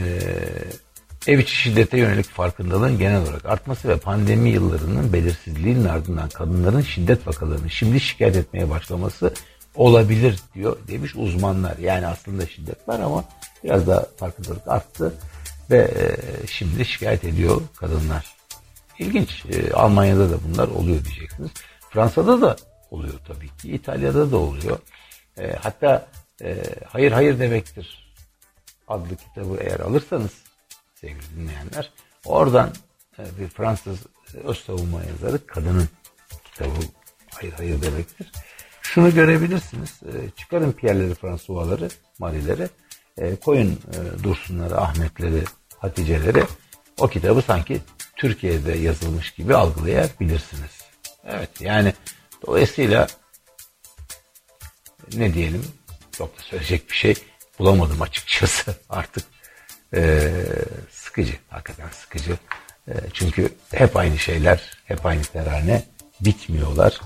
ev 1.27 1.39
içi 1.39 1.57
şiddete 1.57 1.99
yönelik 1.99 2.27
farkındalığın 2.27 2.99
genel 2.99 3.23
olarak 3.23 3.45
artması 3.45 3.89
ve 3.89 3.97
pandemi 3.97 4.51
yıllarının 4.51 5.13
belirsizliğinin 5.13 5.85
ardından 5.85 6.29
kadınların 6.29 6.83
şiddet 6.83 7.27
vakalarını 7.27 7.71
şimdi 7.71 8.01
şikayet 8.01 8.37
etmeye 8.37 8.71
başlaması 8.71 9.35
olabilir 9.75 10.41
diyor 10.55 10.77
demiş 10.89 11.13
uzmanlar. 11.17 11.79
Yani 11.79 12.07
aslında 12.07 12.47
şiddet 12.47 12.89
var 12.89 13.01
ama 13.01 13.25
biraz 13.65 13.87
daha 13.87 14.07
farkındalık 14.17 14.69
arttı 14.69 15.15
ve 15.71 15.79
e, 15.79 16.47
şimdi 16.47 16.85
şikayet 16.85 17.25
ediyor 17.25 17.63
kadınlar. 17.77 18.27
İlginç. 18.99 19.45
E, 19.47 19.73
Almanya'da 19.73 20.31
da 20.31 20.37
bunlar 20.49 20.69
oluyor 20.69 21.05
diyeceksiniz. 21.05 21.51
Fransa'da 21.91 22.41
da 22.41 22.57
oluyor 22.91 23.15
tabii 23.27 23.49
ki. 23.49 23.73
İtalya'da 23.73 24.31
da 24.31 24.37
oluyor. 24.37 24.79
E, 25.39 25.53
hatta 25.53 26.07
e, 26.43 26.57
hayır 26.89 27.13
hayır 27.13 27.39
demektir 27.39 28.00
adlı 28.91 29.17
kitabı 29.17 29.57
eğer 29.61 29.81
alırsanız 29.81 30.31
sevgili 30.95 31.37
dinleyenler 31.37 31.93
oradan 32.25 32.73
e, 33.19 33.23
bir 33.41 33.49
Fransız 33.49 33.99
öz 34.45 34.59
savunma 34.59 35.03
yazarı 35.05 35.47
kadının 35.47 35.89
kitabı 36.45 36.81
hayır 37.31 37.53
hayır 37.53 37.83
demektir. 37.83 38.33
Şunu 38.83 39.15
görebilirsiniz. 39.15 40.01
E, 40.03 40.31
çıkarın 40.37 40.73
Pierre'leri, 40.73 41.15
François'ları, 41.15 41.89
Marie'leri, 42.19 42.69
e, 43.19 43.37
koyun 43.37 43.71
e, 43.71 44.25
Dursunları, 44.25 44.81
Ahmetleri, 44.81 45.45
Hatice'leri. 45.79 46.45
O 46.99 47.09
kitabı 47.09 47.43
sanki 47.43 47.81
Türkiye'de 48.17 48.73
yazılmış 48.73 49.31
gibi 49.31 49.55
algılayabilirsiniz. 49.55 50.81
Evet 51.25 51.61
yani 51.61 51.95
dolayısıyla 52.47 53.07
ne 55.17 55.35
diyelim 55.35 55.65
çok 56.13 56.39
da 56.39 56.43
söyleyecek 56.43 56.91
bir 56.91 56.95
şey 56.95 57.15
bulamadım 57.61 58.03
açıkçası 58.03 58.75
artık. 58.91 59.25
Ee, 59.95 60.31
sıkıcı, 60.91 61.35
hakikaten 61.49 61.89
sıkıcı. 61.89 62.39
E, 62.89 62.93
çünkü 63.13 63.55
hep 63.75 63.97
aynı 63.97 64.19
şeyler, 64.19 64.79
hep 64.85 65.07
aynı 65.07 65.23
terane 65.23 65.85
bitmiyorlar. 66.21 67.01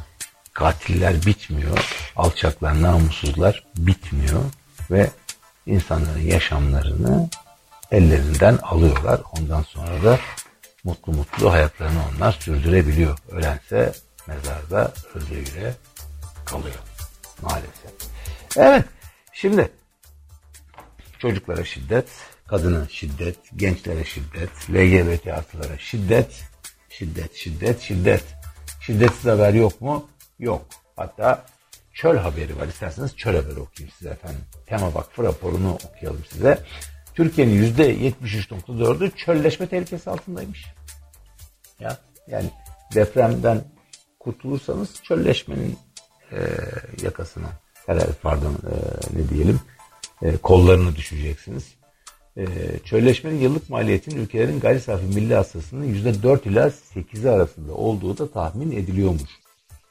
Katiller 0.53 1.27
bitmiyor, 1.27 1.97
alçaklar, 2.17 2.83
namussuzlar 2.83 3.65
bitmiyor 3.77 4.43
ve 4.91 5.11
insanların 5.67 6.21
yaşamlarını 6.21 7.29
ellerinden 7.91 8.59
alıyorlar. 8.63 9.21
Ondan 9.39 9.63
sonra 9.63 10.05
da 10.05 10.19
mutlu 10.85 11.13
mutlu 11.13 11.53
hayatlarını 11.53 12.01
onlar 12.17 12.33
sürdürebiliyor. 12.33 13.19
Ölense 13.31 13.93
mezarda 14.27 14.93
öldüğüyle 15.15 15.75
kalıyor 16.45 16.79
maalesef. 17.43 17.93
Evet 18.57 18.85
şimdi 19.33 19.71
çocuklara 21.25 21.65
şiddet, 21.65 22.09
kadına 22.47 22.89
şiddet, 22.89 23.37
gençlere 23.57 24.05
şiddet, 24.05 24.51
LGBT 24.71 25.27
artılara 25.27 25.79
şiddet, 25.79 26.45
şiddet, 26.89 27.35
şiddet, 27.35 27.81
şiddet. 27.81 28.25
Şiddetsiz 28.81 29.25
haber 29.25 29.55
yok 29.55 29.81
mu? 29.81 30.09
Yok. 30.39 30.67
Hatta 30.97 31.47
çöl 31.93 32.17
haberi 32.17 32.57
var. 32.57 32.69
İsterseniz 32.69 33.17
çöl 33.17 33.37
haberi 33.37 33.61
okuyayım 33.61 33.95
size 33.99 34.11
efendim. 34.11 34.41
Tema 34.67 34.95
Vakfı 34.95 35.23
raporunu 35.23 35.79
okuyalım 35.85 36.25
size. 36.31 36.59
Türkiye'nin 37.15 37.75
%73.4'ü 37.75 39.17
çölleşme 39.17 39.67
tehlikesi 39.67 40.11
altındaymış. 40.11 40.67
Ya 41.81 41.99
yani 42.27 42.51
depremden 42.95 43.65
kurtulursanız 44.21 45.03
çölleşmenin 45.03 45.79
e, 46.33 46.39
yakasına 47.03 47.49
herhalde 47.87 48.13
pardon 48.23 48.53
e, 48.53 48.75
ne 49.19 49.29
diyelim 49.29 49.61
e, 50.25 50.37
kollarını 50.37 50.97
düşeceksiniz. 50.97 51.65
E, 52.37 52.45
çölleşmenin 52.85 53.41
yıllık 53.41 53.71
maliyetinin 53.71 54.21
ülkelerin 54.21 54.61
gayri 54.61 54.81
safi 54.81 55.07
milli 55.07 55.35
hasılasının 55.35 55.95
%4 55.95 56.49
ila 56.49 56.67
8'i 56.95 57.29
arasında 57.29 57.75
olduğu 57.75 58.19
da 58.19 58.31
tahmin 58.31 58.73
ediliyormuş. 58.73 59.31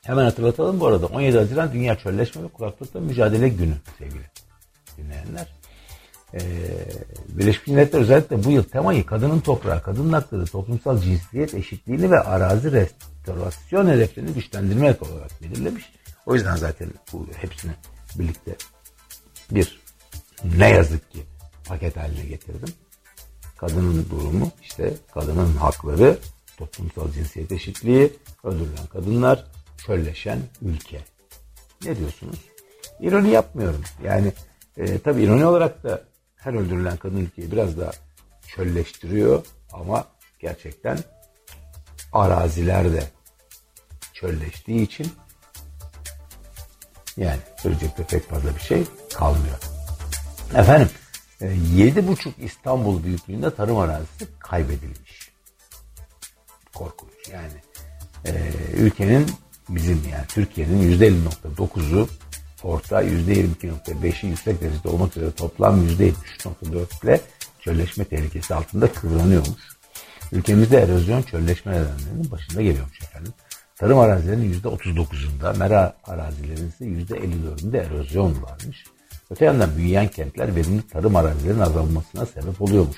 Hemen 0.03 0.23
hatırlatalım 0.23 0.79
bu 0.79 0.87
arada 0.87 1.05
17 1.05 1.37
Haziran 1.37 1.73
Dünya 1.73 1.97
Çölleşme 1.97 2.43
ve 2.43 2.47
Kuraklıkla 2.47 2.99
Mücadele 2.99 3.49
Günü 3.49 3.73
sevgili 3.99 4.29
dinleyenler. 4.97 5.47
Ee, 6.33 6.39
Birleşmiş 7.27 7.67
Milletler 7.67 7.99
özellikle 7.99 8.43
bu 8.43 8.51
yıl 8.51 8.63
temayı 8.63 9.05
kadının 9.05 9.39
toprağı, 9.39 9.81
kadının 9.81 10.13
hakları, 10.13 10.45
toplumsal 10.45 11.01
cinsiyet 11.01 11.53
eşitliğini 11.53 12.11
ve 12.11 12.19
arazi 12.19 12.71
restorasyon 12.71 13.87
hedeflerini 13.87 14.33
güçlendirmek 14.33 15.03
olarak 15.03 15.31
belirlemiş. 15.41 15.85
O 16.25 16.35
yüzden 16.35 16.55
zaten 16.55 16.87
bu 17.13 17.27
hepsini 17.41 17.71
birlikte 18.19 18.55
bir 19.51 19.82
ne 20.57 20.69
yazık 20.69 21.11
ki 21.11 21.23
paket 21.67 21.97
haline 21.97 22.25
getirdim. 22.25 22.73
Kadının 23.57 24.05
durumu 24.09 24.51
işte 24.61 24.93
kadının 25.13 25.55
hakları, 25.55 26.17
toplumsal 26.57 27.11
cinsiyet 27.11 27.51
eşitliği, 27.51 28.13
öldürülen 28.43 28.87
kadınlar, 28.93 29.45
çölleşen 29.85 30.39
ülke. 30.61 31.01
Ne 31.85 31.97
diyorsunuz? 31.97 32.39
İroni 32.99 33.29
yapmıyorum. 33.29 33.81
Yani 34.03 34.33
e, 34.77 34.99
tabii 34.99 35.23
ironi 35.23 35.45
olarak 35.45 35.83
da 35.83 36.03
her 36.35 36.53
öldürülen 36.53 36.97
kadın 36.97 37.17
ülkeyi 37.17 37.51
biraz 37.51 37.77
daha 37.77 37.91
çölleştiriyor 38.47 39.45
ama 39.71 40.07
gerçekten 40.39 40.99
araziler 42.13 42.93
de 42.93 43.03
çölleştiği 44.13 44.81
için 44.81 45.11
yani 47.17 47.39
söyleyecek 47.57 47.97
de 47.97 48.03
pek 48.03 48.29
fazla 48.29 48.55
bir 48.55 48.61
şey 48.61 48.83
kalmıyor. 49.13 49.72
Efendim 50.55 50.89
e, 51.41 51.45
7,5 51.45 52.31
İstanbul 52.37 53.03
büyüklüğünde 53.03 53.55
tarım 53.55 53.77
arazisi 53.77 54.27
kaybedilmiş. 54.39 55.31
Korkunç 56.73 57.29
yani. 57.31 57.53
E, 58.25 58.51
ülkenin 58.77 59.31
bizim 59.69 60.01
yani 60.11 60.25
Türkiye'nin 60.27 60.99
%50.9'u 60.99 62.07
orta 62.63 63.03
%22.5'i 63.03 64.29
yüksek 64.29 64.61
derecede 64.61 64.89
olmak 64.89 65.17
üzere 65.17 65.31
toplam 65.31 65.87
%73.4 65.87 67.03
ile 67.03 67.21
çölleşme 67.59 68.05
tehlikesi 68.05 68.55
altında 68.55 68.93
kıvranıyormuş. 68.93 69.61
Ülkemizde 70.31 70.77
erozyon 70.77 71.21
çölleşme 71.21 71.71
nedenlerinin 71.71 72.31
başında 72.31 72.61
geliyormuş 72.61 73.01
efendim. 73.01 73.33
Tarım 73.75 73.99
arazilerinin 73.99 74.61
%39'unda, 74.61 75.57
mera 75.57 75.93
arazilerinin 76.03 76.69
ise 76.69 76.85
%54'ünde 76.85 77.77
erozyon 77.77 78.43
varmış. 78.43 78.83
Öte 79.33 79.45
yandan 79.45 79.77
büyüyen 79.77 80.07
kentler 80.07 80.55
verimli 80.55 80.87
tarım 80.87 81.15
arazilerinin 81.15 81.59
azalmasına 81.59 82.25
sebep 82.25 82.61
oluyormuş. 82.61 82.97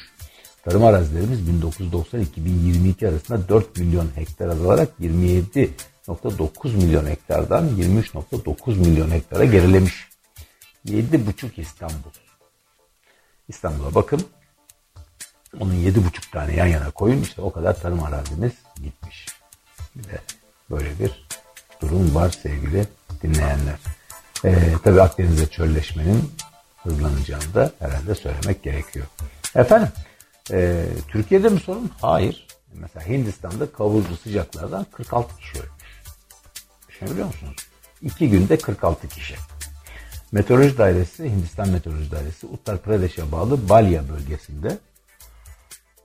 Tarım 0.65 0.83
arazilerimiz 0.83 1.39
1990-2022 1.63 3.09
arasında 3.09 3.49
4 3.49 3.77
milyon 3.77 4.09
hektar 4.15 4.47
azalarak 4.47 4.89
27.9 5.01 6.75
milyon 6.75 7.05
hektardan 7.05 7.69
23.9 7.69 8.75
milyon 8.75 9.11
hektara 9.11 9.45
gerilemiş. 9.45 10.07
7,5 10.85 11.61
İstanbul. 11.61 12.09
İstanbul'a 13.47 13.95
bakın. 13.95 14.21
Onun 15.59 15.73
7,5 15.73 16.31
tane 16.31 16.55
yan 16.55 16.67
yana 16.67 16.91
koyun 16.91 17.21
işte 17.21 17.41
o 17.41 17.51
kadar 17.51 17.81
tarım 17.81 18.03
arazimiz 18.03 18.53
gitmiş. 18.83 19.25
Bir 19.95 20.03
de 20.03 20.19
böyle 20.71 20.99
bir 20.99 21.27
durum 21.81 22.15
var 22.15 22.29
sevgili 22.29 22.87
dinleyenler. 23.23 23.79
Ee, 24.45 24.73
tabii 24.83 25.01
Akdeniz'de 25.01 25.47
çölleşmenin 25.47 26.31
hızlanacağını 26.83 27.53
da 27.53 27.71
herhalde 27.79 28.15
söylemek 28.15 28.63
gerekiyor. 28.63 29.05
Efendim 29.55 29.87
e, 30.51 30.85
Türkiye'de 31.07 31.49
mi 31.49 31.59
sorun? 31.59 31.91
Hayır. 32.01 32.47
Mesela 32.73 33.07
Hindistan'da 33.07 33.71
kavurucu 33.71 34.17
sıcaklardan 34.17 34.85
46 34.91 35.37
kişi 35.37 35.57
ölmüş. 35.57 36.03
Düşünebiliyor 36.89 37.27
musunuz? 37.27 37.55
İki 38.01 38.29
günde 38.29 38.57
46 38.57 39.07
kişi. 39.07 39.35
Meteoroloji 40.31 40.77
Dairesi, 40.77 41.23
Hindistan 41.23 41.69
Meteoroloji 41.69 42.11
Dairesi 42.11 42.47
Uttar 42.47 42.77
Pradesh'e 42.77 43.31
bağlı 43.31 43.69
Balya 43.69 44.09
bölgesinde 44.09 44.77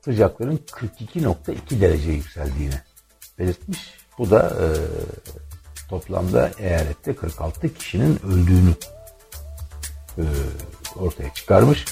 sıcakların 0.05 0.57
42.2 0.57 1.81
derece 1.81 2.11
yükseldiğini 2.11 2.75
belirtmiş. 3.39 3.95
Bu 4.19 4.31
da 4.31 4.57
e, 4.61 4.67
toplamda 5.91 6.51
eyalette 6.59 7.17
46 7.17 7.75
kişinin 7.75 8.21
öldüğünü 8.27 8.75
e, 10.19 10.25
ortaya 10.97 11.35
çıkarmış. 11.35 11.85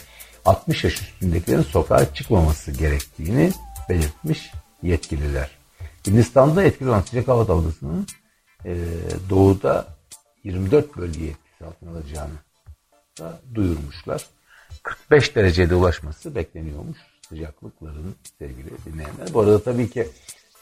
60 0.44 0.84
yaş 0.84 1.02
üstündekilerin 1.02 1.62
sokağa 1.62 2.14
çıkmaması 2.14 2.72
gerektiğini 2.72 3.52
belirtmiş 3.88 4.50
yetkililer. 4.82 5.50
Hindistan'da 6.06 6.62
etkili 6.62 6.88
olan 6.88 7.00
sıcak 7.00 7.28
hava 7.28 7.48
dalgasının 7.48 8.06
e, 8.64 8.76
doğuda 9.30 9.86
24 10.44 10.96
bölgeye 10.96 11.30
etkisi 11.30 11.64
altına 11.64 11.90
alacağını 11.90 12.38
da 13.18 13.40
duyurmuşlar. 13.54 14.26
45 14.82 15.36
derecede 15.36 15.74
ulaşması 15.74 16.34
bekleniyormuş 16.34 16.98
sıcaklıkların 17.28 18.14
sevgili 18.38 18.70
dinleyenler. 18.84 19.34
Bu 19.34 19.40
arada 19.40 19.62
tabii 19.62 19.90
ki 19.90 20.08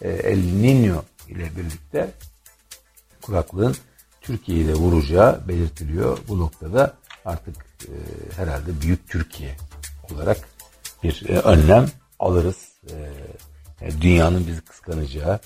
e, 0.03 0.09
El 0.09 0.39
Niño 0.39 1.01
ile 1.28 1.51
birlikte 1.57 2.11
kuraklığın 3.27 3.77
Türkiye'yi 4.20 4.68
de 4.68 4.74
vuracağı 4.74 5.49
belirtiliyor. 5.49 6.18
Bu 6.29 6.39
noktada 6.39 6.95
artık 7.24 7.57
e, 7.85 7.93
herhalde 8.37 8.81
büyük 8.81 9.09
Türkiye 9.09 9.57
olarak 10.12 10.39
bir 11.03 11.29
e, 11.29 11.39
önlem 11.39 11.87
alırız. 12.18 12.68
E, 13.81 14.01
dünyanın 14.01 14.47
bizi 14.47 14.61
kıskanacağı, 14.61 15.41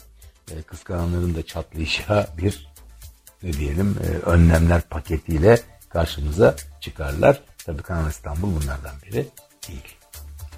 e, 0.50 0.62
kıskananların 0.62 1.34
da 1.34 1.46
çatlayacağı 1.46 2.26
bir 2.38 2.70
ne 3.42 3.52
diyelim 3.52 3.96
e, 4.04 4.30
önlemler 4.30 4.80
paketiyle 4.80 5.60
karşımıza 5.88 6.56
çıkarlar. 6.80 7.42
Tabii 7.66 7.82
Kanal 7.82 8.10
İstanbul 8.10 8.48
bunlardan 8.62 8.94
biri 9.06 9.26
değil. 9.68 9.96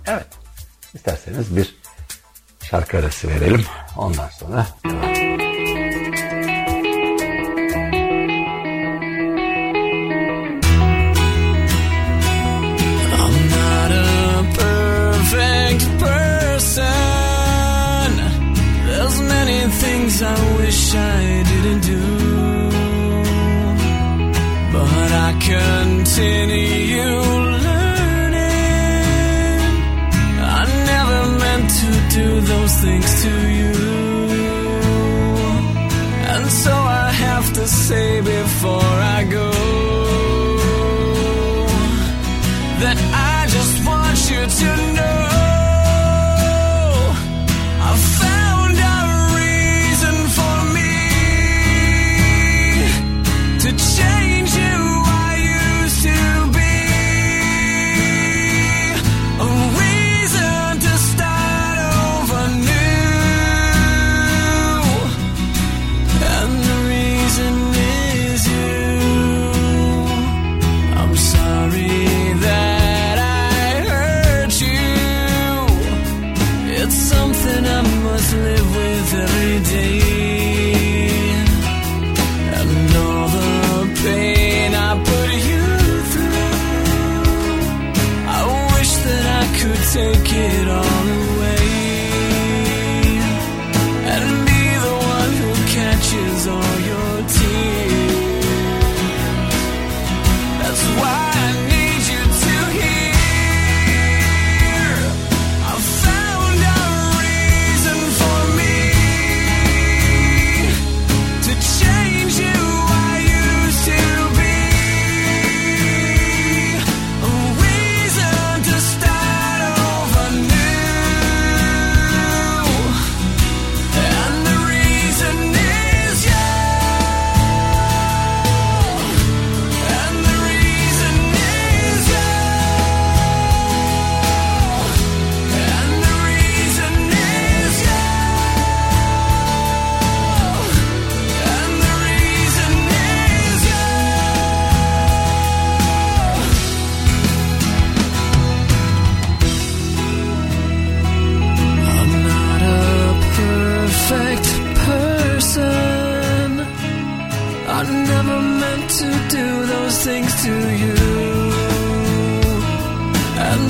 Evet. 0.06 0.26
İsterseniz 0.94 1.56
bir 1.56 1.76
şarkı 2.62 2.98
arası 2.98 3.28
verelim. 3.28 3.64
Ondan 3.96 4.28
sonra 4.28 4.66
devam 4.84 5.04
edelim. 5.04 5.51
Things 20.12 20.22
I 20.22 20.56
wish 20.56 20.94
I 20.94 21.42
didn't 21.50 21.80
do. 21.80 22.00
But 24.72 25.10
I 25.12 25.32
continue 25.52 27.12
learning. 27.66 28.42
I 30.58 30.62
never 30.92 31.20
meant 31.42 31.68
to 31.82 31.90
do 32.16 32.28
those 32.40 32.74
things 32.84 33.22
to 33.22 33.32
you. 33.58 33.74
And 36.32 36.44
so 36.50 36.72
I 36.72 37.10
have 37.26 37.52
to 37.52 37.66
say 37.66 38.20
before 38.20 38.91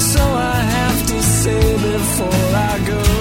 so 0.00 0.20
I 0.20 0.56
have 0.76 1.06
to 1.06 1.22
say 1.22 1.60
before 1.76 2.46
I 2.70 2.84
go 2.86 3.11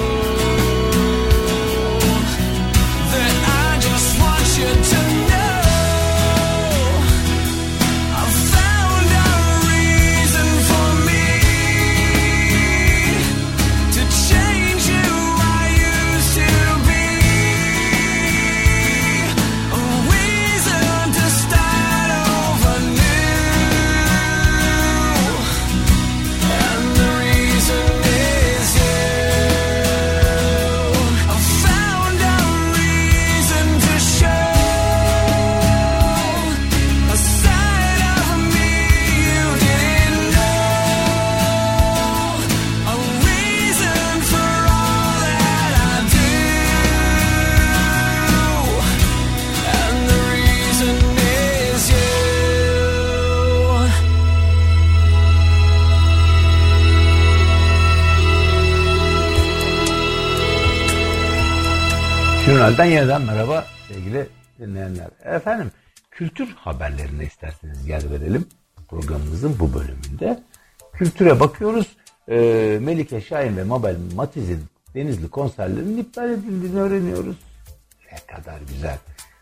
Jurnal'den 62.62 62.84
yeniden 62.84 63.22
merhaba 63.22 63.64
sevgili 63.88 64.26
dinleyenler. 64.58 65.08
Efendim 65.24 65.70
kültür 66.10 66.48
haberlerine 66.54 67.24
isterseniz 67.24 67.88
yer 67.88 68.10
verelim 68.10 68.46
programımızın 68.88 69.58
bu 69.58 69.74
bölümünde. 69.74 70.42
Kültüre 70.92 71.40
bakıyoruz. 71.40 71.86
Ee, 72.28 72.78
Melike 72.82 73.20
Şahin 73.20 73.56
ve 73.56 73.64
Mabel 73.64 73.96
Matiz'in 74.14 74.64
Denizli 74.94 75.30
konserlerinin 75.30 75.98
iptal 75.98 76.30
edildiğini 76.30 76.80
öğreniyoruz. 76.80 77.36
Ne 78.12 78.36
kadar 78.36 78.60
güzel. 78.68 78.98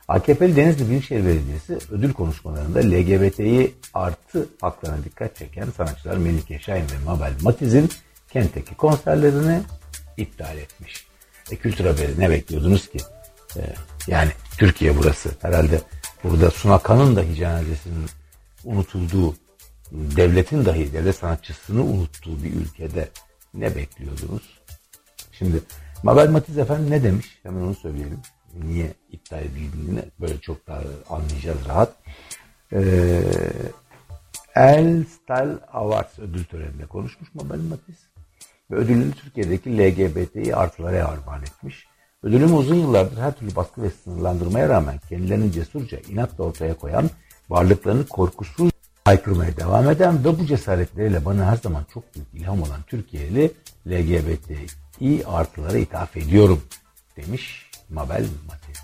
AKP'li 0.09 0.57
Denizli 0.57 0.89
Büyükşehir 0.89 1.25
Belediyesi 1.25 1.79
ödül 1.91 2.13
konuşmalarında 2.13 2.79
LGBT'yi 2.79 3.75
artı 3.95 4.49
haklarına 4.61 5.05
dikkat 5.05 5.37
çeken 5.37 5.67
sanatçılar 5.77 6.17
Melike 6.17 6.59
Şahin 6.59 6.83
ve 6.85 7.05
Mabel 7.07 7.33
Matiz'in 7.43 7.91
kentteki 8.33 8.75
konserlerini 8.75 9.61
iptal 10.17 10.59
etmiş. 10.59 11.10
E, 11.51 11.57
kültür 11.57 11.85
haberi 11.85 12.21
ne 12.21 12.31
bekliyordunuz 12.31 12.91
ki? 12.91 12.99
E, 13.57 13.61
yani 14.07 14.31
Türkiye 14.59 14.97
burası. 14.97 15.31
Herhalde 15.43 15.81
burada 16.25 16.51
Sunakan'ın 16.51 17.17
dahi 17.17 17.35
cenazesinin 17.35 18.07
unutulduğu, 18.65 19.35
devletin 19.93 20.65
dahi 20.65 20.93
devlet 20.93 21.17
sanatçısını 21.17 21.85
unuttuğu 21.85 22.45
bir 22.45 22.53
ülkede 22.53 23.09
ne 23.55 23.77
bekliyordunuz? 23.77 24.61
Şimdi 25.33 25.61
Mabel 26.03 26.29
Matiz 26.29 26.59
efendim 26.59 26.91
ne 26.91 27.03
demiş? 27.03 27.39
Hemen 27.43 27.61
onu 27.61 27.75
söyleyelim. 27.75 28.21
Niye 28.63 28.95
iptal 29.11 29.43
edildiğini 29.43 30.03
böyle 30.21 30.41
çok 30.41 30.67
daha 30.67 30.83
anlayacağız 31.11 31.59
rahat. 31.69 31.93
Ee, 32.73 33.23
El 34.55 35.05
Style 35.05 35.59
Awards 35.73 36.19
ödül 36.19 36.45
töreninde 36.45 36.87
konuşmuş 36.87 37.35
Mabel 37.35 37.59
Matiz. 37.59 37.97
Ve 38.71 38.77
ödülünü 38.77 39.13
Türkiye'deki 39.13 39.79
LGBTİ 39.79 40.57
artılara 40.57 41.09
armağan 41.09 41.43
etmiş. 41.43 41.87
Ödülümü 42.23 42.53
uzun 42.53 42.75
yıllardır 42.75 43.19
her 43.19 43.33
türlü 43.33 43.57
baskı 43.57 43.83
ve 43.83 43.91
sınırlandırmaya 43.91 44.69
rağmen 44.69 44.99
kendilerini 45.09 45.53
cesurca 45.53 45.99
inatla 46.09 46.45
ortaya 46.45 46.75
koyan, 46.75 47.11
varlıklarını 47.49 48.07
korkusuz 48.07 48.71
haykırmaya 49.05 49.57
devam 49.57 49.91
eden 49.91 50.25
ve 50.25 50.39
bu 50.39 50.47
cesaretleriyle 50.47 51.25
bana 51.25 51.47
her 51.47 51.57
zaman 51.57 51.87
çok 51.95 52.15
büyük 52.15 52.29
ilham 52.35 52.63
olan 52.63 52.83
Türkiye'li 52.87 53.53
LGBTİ 53.87 55.27
artılara 55.27 55.79
ithaf 55.79 56.17
ediyorum 56.17 56.63
demiş 57.17 57.71
Mabel 57.89 58.27
Matiz. 58.47 58.79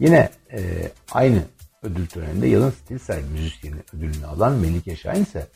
Yine 0.00 0.30
e, 0.52 0.90
aynı 1.12 1.42
ödül 1.82 2.06
töreninde 2.06 2.46
yılın 2.46 2.70
stil 2.70 2.98
sahibi 2.98 3.28
müzisyeni 3.28 3.80
ödülünü 3.94 4.26
alan 4.26 4.52
Melike 4.52 4.96
Şahin 4.96 5.22
ise 5.22 5.46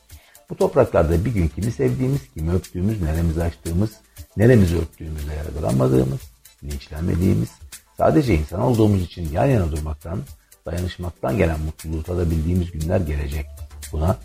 bu 0.50 0.56
topraklarda 0.56 1.24
bir 1.24 1.34
gün 1.34 1.48
kimi 1.48 1.72
sevdiğimiz, 1.72 2.20
kimi 2.34 2.52
öptüğümüz, 2.52 3.02
neremizi 3.02 3.42
açtığımız, 3.42 3.90
neremizi 4.36 4.78
öptüğümüzle 4.78 5.34
yargılanmadığımız, 5.34 6.20
linçlenmediğimiz, 6.64 7.48
sadece 7.96 8.34
insan 8.34 8.60
olduğumuz 8.60 9.02
için 9.02 9.32
yan 9.32 9.46
yana 9.46 9.72
durmaktan, 9.72 10.22
dayanışmaktan 10.66 11.36
gelen 11.36 11.60
mutluluğu 11.60 12.02
tadabildiğimiz 12.02 12.70
günler 12.70 13.00
gelecek. 13.00 13.46
Buna 13.92 14.16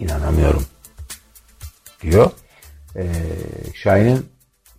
inanamıyorum 0.00 0.64
diyor. 2.02 2.30
Ee, 2.96 3.14
Şahin'in 3.74 4.26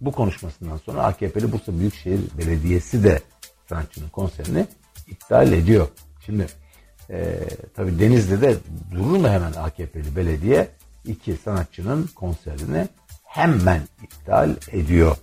bu 0.01 0.11
konuşmasından 0.11 0.77
sonra 0.77 1.03
AKP'li 1.03 1.51
Bursa 1.51 1.79
Büyükşehir 1.79 2.19
Belediyesi 2.37 3.03
de 3.03 3.21
sanatçının 3.69 4.09
konserini 4.09 4.67
iptal 5.07 5.51
ediyor. 5.51 5.87
Şimdi 6.25 6.47
e, 7.09 7.39
tabii 7.75 7.99
Denizli'de 7.99 8.55
durur 8.91 9.17
mu 9.17 9.27
hemen 9.29 9.53
AKP'li 9.53 10.15
belediye 10.15 10.67
iki 11.05 11.37
sanatçının 11.43 12.09
konserini 12.15 12.87
hemen 13.23 13.81
iptal 14.03 14.55
ediyor. 14.71 15.17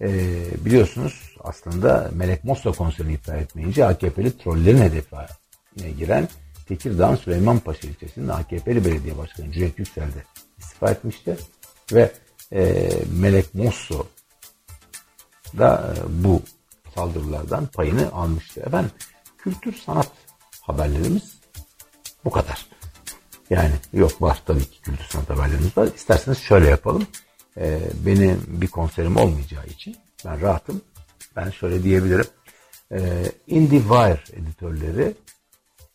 E, 0.00 0.08
biliyorsunuz 0.64 1.36
aslında 1.40 2.10
Melek 2.14 2.44
Mossa 2.44 2.72
konserini 2.72 3.12
iptal 3.12 3.38
etmeyince 3.38 3.86
AKP'li 3.86 4.38
trollerin 4.38 4.78
hedefine 4.78 5.90
giren 5.98 6.28
Tekirdağ 6.68 7.16
Süleymanpaşa 7.16 7.88
ilçesinin 7.88 8.28
AKP'li 8.28 8.84
belediye 8.84 9.18
başkanı 9.18 9.52
Cüneyt 9.52 9.78
Yüksel 9.78 10.04
de 10.06 10.24
istifa 10.58 10.90
etmişti. 10.90 11.36
Ve 11.92 12.12
e, 12.52 12.90
Melek 13.20 13.54
Mosso 13.54 14.06
da 15.58 15.94
e, 15.96 16.24
bu 16.24 16.42
saldırılardan 16.94 17.66
payını 17.66 18.12
almıştı. 18.12 18.60
Efendim 18.60 18.90
kültür 19.38 19.74
sanat 19.74 20.10
haberlerimiz 20.66 21.38
bu 22.24 22.30
kadar. 22.30 22.66
Yani 23.50 23.72
yok 23.92 24.22
var 24.22 24.42
tabii 24.46 24.64
ki 24.64 24.80
kültür 24.80 25.04
sanat 25.04 25.30
haberlerimiz 25.30 25.76
var. 25.76 25.88
İsterseniz 25.96 26.38
şöyle 26.38 26.68
yapalım. 26.68 27.06
e, 27.56 27.80
benim 28.06 28.44
bir 28.48 28.68
konserim 28.68 29.16
olmayacağı 29.16 29.66
için 29.66 29.96
ben 30.24 30.40
rahatım. 30.40 30.82
Ben 31.36 31.50
şöyle 31.50 31.82
diyebilirim. 31.82 32.26
E, 32.92 33.24
IndieWire 33.46 34.22
editörleri 34.32 35.14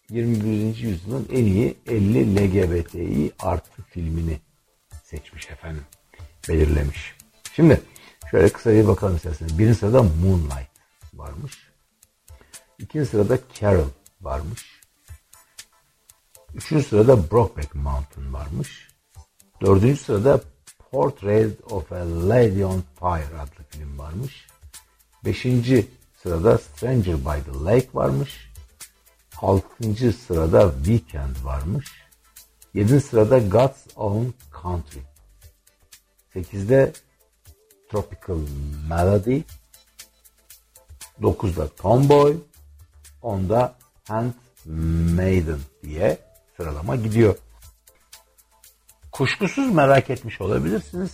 21. 0.09 0.75
yüzyılın 0.77 1.27
en 1.31 1.45
iyi 1.45 1.77
50 1.87 2.35
LGBTİ 2.35 3.31
artı 3.39 3.81
filmini 3.89 4.39
seçmiş 5.03 5.49
efendim. 5.49 5.83
Belirlemiş. 6.49 7.15
Şimdi 7.53 7.81
şöyle 8.31 8.49
kısa 8.49 8.73
bir 8.73 8.87
bakalım 8.87 9.15
isterseniz. 9.15 9.59
Birinci 9.59 9.79
sırada 9.79 10.03
Moonlight 10.03 10.69
varmış. 11.13 11.69
İkinci 12.79 13.05
sırada 13.05 13.39
Carol 13.59 13.89
varmış. 14.21 14.81
Üçüncü 16.53 16.83
sırada 16.83 17.31
Brokeback 17.31 17.75
Mountain 17.75 18.33
varmış. 18.33 18.87
Dördüncü 19.61 19.97
sırada 19.97 20.41
Portrait 20.91 21.71
of 21.71 21.91
a 21.91 22.29
Lady 22.29 22.65
on 22.65 22.83
Fire 22.99 23.39
adlı 23.39 23.63
film 23.69 23.97
varmış. 23.97 24.47
Beşinci 25.25 25.87
sırada 26.23 26.57
Stranger 26.57 27.17
by 27.17 27.51
the 27.51 27.59
Lake 27.65 27.89
varmış. 27.93 28.51
Altıncı 29.37 30.13
sırada 30.13 30.73
Weekend 30.75 31.35
varmış. 31.43 31.87
Yedinci 32.73 33.01
sırada 33.01 33.39
God's 33.39 33.87
Own 33.95 34.33
Country. 34.61 34.99
Sekizde 36.33 36.93
Tropical 37.91 38.39
Melody. 38.89 39.41
Dokuzda 41.21 41.67
Tomboy. 41.67 42.37
Onda 43.21 43.78
Handmaiden 44.09 45.59
diye 45.83 46.17
sıralama 46.57 46.95
gidiyor. 46.95 47.35
Kuşkusuz 49.11 49.73
merak 49.73 50.09
etmiş 50.09 50.41
olabilirsiniz. 50.41 51.11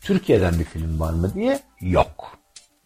Türkiye'den 0.00 0.58
bir 0.58 0.64
film 0.64 1.00
var 1.00 1.12
mı 1.12 1.34
diye 1.34 1.60
yok. 1.80 2.38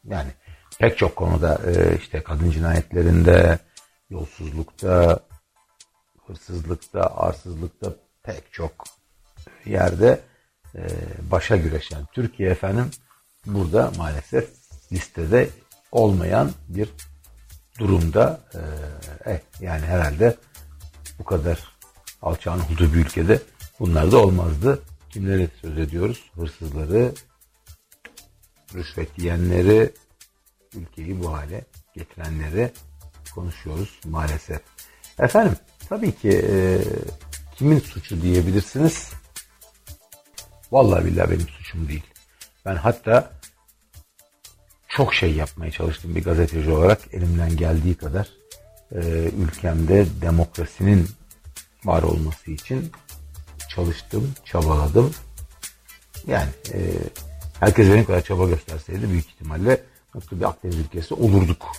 Yani 0.05 0.31
pek 0.79 0.99
çok 0.99 1.17
konuda 1.17 1.61
e, 1.67 1.97
işte 1.97 2.23
kadın 2.23 2.51
cinayetlerinde, 2.51 3.59
yolsuzlukta, 4.11 5.21
hırsızlıkta, 6.27 7.01
arsızlıkta 7.01 7.93
pek 8.23 8.53
çok 8.53 8.73
yerde 9.65 10.21
e, 10.75 10.83
başa 11.31 11.57
güreşen 11.57 12.07
Türkiye 12.13 12.51
efendim 12.51 12.91
burada 13.47 13.93
maalesef 13.99 14.49
listede 14.93 15.49
olmayan 15.93 16.51
bir 16.69 16.89
durumda. 17.79 18.41
E, 18.55 18.61
eh, 19.31 19.41
yani 19.61 19.87
herhalde 19.87 20.37
bu 21.19 21.25
kadar 21.25 21.59
alçağın 22.23 22.61
olduğu 22.61 22.93
bir 22.95 22.99
ülkede 22.99 23.43
bunlar 23.81 24.13
da 24.13 24.19
olmazdı. 24.19 24.83
Kimleri 25.11 25.49
söz 25.63 25.79
ediyoruz? 25.79 26.31
Hırsızları, 26.35 27.13
rüşvet 28.75 29.19
yiyenleri, 29.19 29.93
ülkeyi 30.75 31.23
bu 31.23 31.33
hale 31.33 31.65
getirenleri 31.95 32.73
konuşuyoruz 33.35 34.01
maalesef. 34.05 34.61
Efendim 35.19 35.57
tabii 35.89 36.15
ki 36.15 36.31
e, 36.31 36.79
kimin 37.55 37.81
suçu 37.81 38.23
diyebilirsiniz. 38.23 39.13
Vallahi 40.73 41.05
billahi 41.05 41.31
benim 41.31 41.49
suçum 41.49 41.89
değil. 41.89 42.05
Ben 42.65 42.77
hatta 42.77 43.33
çok 44.97 45.15
şey 45.15 45.35
yapmaya 45.35 45.71
çalıştım 45.71 46.15
bir 46.15 46.25
gazeteci 46.25 46.71
olarak 46.71 47.01
elimden 47.13 47.57
geldiği 47.57 47.95
kadar 47.95 48.29
e, 48.93 49.01
ülkemde 49.39 50.07
demokrasinin 50.21 51.09
var 51.85 52.03
olması 52.03 52.51
için 52.51 52.93
çalıştım, 53.69 54.35
çabaladım. 54.45 55.15
Yani 56.27 56.49
e, 56.73 56.79
herkes 57.61 57.89
benim 57.89 58.05
kadar 58.05 58.21
çaba 58.21 58.49
gösterseydi 58.49 59.11
büyük 59.11 59.27
ihtimalle 59.27 59.83
mutlu 60.15 60.41
bir 60.41 60.45
Akdeniz 60.45 60.77
ülkesi 60.77 61.15
olurduk. 61.15 61.73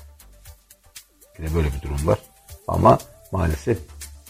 Yine 1.40 1.56
böyle 1.56 1.68
bir 1.68 1.82
durum 1.82 2.08
var. 2.08 2.20
Ama 2.68 2.98
maalesef 3.32 3.78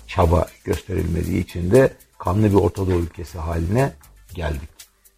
çaba 0.07 0.47
gösterilmediği 0.63 1.43
için 1.43 1.71
de 1.71 1.93
kanlı 2.19 2.49
bir 2.49 2.57
Orta 2.57 2.87
Doğu 2.87 2.99
ülkesi 2.99 3.37
haline 3.37 3.93
geldik. 4.33 4.69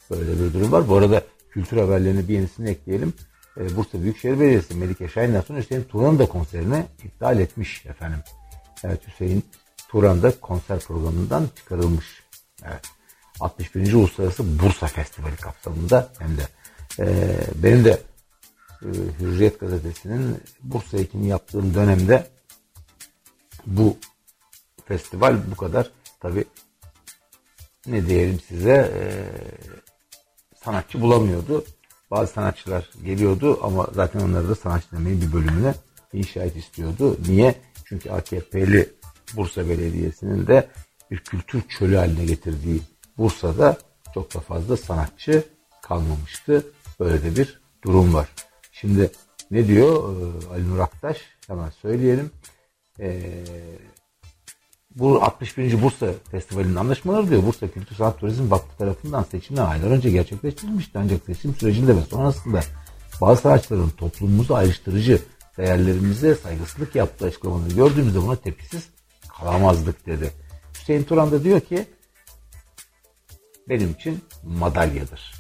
Böyle 0.09 0.32
bir 0.32 0.53
durum 0.53 0.72
var. 0.72 0.88
Bu 0.88 0.95
arada 0.97 1.24
kültür 1.51 1.78
haberlerini 1.78 2.28
bir 2.28 2.34
yenisini 2.34 2.70
ekleyelim. 2.70 3.13
Ee, 3.60 3.76
Bursa 3.76 4.01
Büyükşehir 4.01 4.39
Belediyesi 4.39 4.76
Melike 4.76 5.07
Şahin'den 5.07 5.41
sonra 5.41 5.60
Hüseyin 5.60 5.84
Turan'ın 5.84 6.20
da 6.20 6.26
konserini 6.26 6.86
iptal 7.03 7.39
etmiş 7.39 7.86
efendim. 7.86 8.20
Evet 8.84 9.07
Hüseyin 9.07 9.45
Turan 9.89 10.22
da 10.24 10.39
konser 10.39 10.80
programından 10.80 11.49
çıkarılmış. 11.55 12.05
Evet. 12.66 12.82
61. 13.39 13.93
Uluslararası 13.93 14.60
Bursa 14.60 14.88
Festivali 14.88 15.36
kapsamında 15.36 16.10
hem 16.20 16.38
de 16.38 16.47
e, 16.99 17.38
benim 17.55 17.86
de 17.86 18.01
e, 18.82 18.88
Hürriyet 19.20 19.60
Gazetesi'nin 19.60 20.38
Bursa 20.64 20.97
ekimi 20.97 21.28
yaptığım 21.28 21.74
dönemde 21.74 22.28
bu 23.66 23.97
festival 24.86 25.38
bu 25.51 25.55
kadar 25.55 25.91
tabi 26.20 26.45
ne 27.88 28.07
diyelim 28.07 28.39
size 28.39 28.91
e, 28.95 29.01
sanatçı 30.64 31.01
bulamıyordu. 31.01 31.66
Bazı 32.12 32.34
sanatçılar 32.34 32.89
geliyordu 33.05 33.60
ama 33.64 33.88
zaten 33.93 34.20
onları 34.20 34.49
da 34.49 34.55
sanatçı 34.55 34.91
demeyin 34.91 35.22
bir 35.22 35.34
bölümüne 35.34 35.74
inşaat 36.14 36.55
istiyordu. 36.55 37.18
Niye? 37.28 37.55
Çünkü 37.86 38.10
AKP'li 38.10 38.89
Bursa 39.36 39.70
Belediyesi'nin 39.70 40.47
de 40.47 40.68
bir 41.12 41.20
kültür 41.20 41.62
çölü 41.62 41.95
haline 41.95 42.26
getirdiği 42.26 42.82
Bursa'da 43.18 43.78
çok 44.14 44.36
da 44.36 44.39
fazla 44.39 44.78
sanatçı 44.78 45.43
kalmamıştı. 45.82 46.66
Böyle 46.99 47.24
de 47.24 47.36
bir 47.36 47.62
durum 47.84 48.14
var. 48.14 48.30
Şimdi 48.72 49.12
ne 49.51 49.68
diyor 49.68 50.14
Ali 50.51 50.70
Nur 50.70 50.80
Aktaş? 50.80 51.18
Hemen 51.47 51.70
söyleyelim. 51.70 52.32
Ee, 52.99 53.43
bu 54.99 55.23
61. 55.23 55.81
Bursa 55.81 56.07
Festivali'nin 56.31 56.75
anlaşmaları 56.75 57.29
diyor. 57.29 57.45
Bursa 57.45 57.67
Kültür 57.67 57.95
Sanat 57.95 58.19
Turizm 58.19 58.51
Vakfı 58.51 58.77
tarafından 58.77 59.23
seçimden 59.23 59.65
aylar 59.65 59.91
önce 59.91 60.09
gerçekleştirilmişti. 60.09 60.99
Ancak 60.99 61.25
seçim 61.25 61.55
sürecinde 61.55 61.95
ve 61.95 62.01
sonrasında 62.01 62.59
bazı 63.21 63.41
sanatçıların 63.41 63.89
toplumumuzu 63.89 64.53
ayrıştırıcı 64.53 65.21
değerlerimize 65.57 66.35
saygısızlık 66.35 66.95
yaptığı 66.95 67.25
açıklamaları 67.25 67.73
gördüğümüzde 67.73 68.21
buna 68.21 68.35
tepkisiz 68.35 68.89
kalamazdık 69.39 70.05
dedi. 70.05 70.31
Hüseyin 70.79 71.03
Turan 71.03 71.31
da 71.31 71.43
diyor 71.43 71.59
ki 71.59 71.85
benim 73.69 73.91
için 73.91 74.21
madalyadır. 74.43 75.39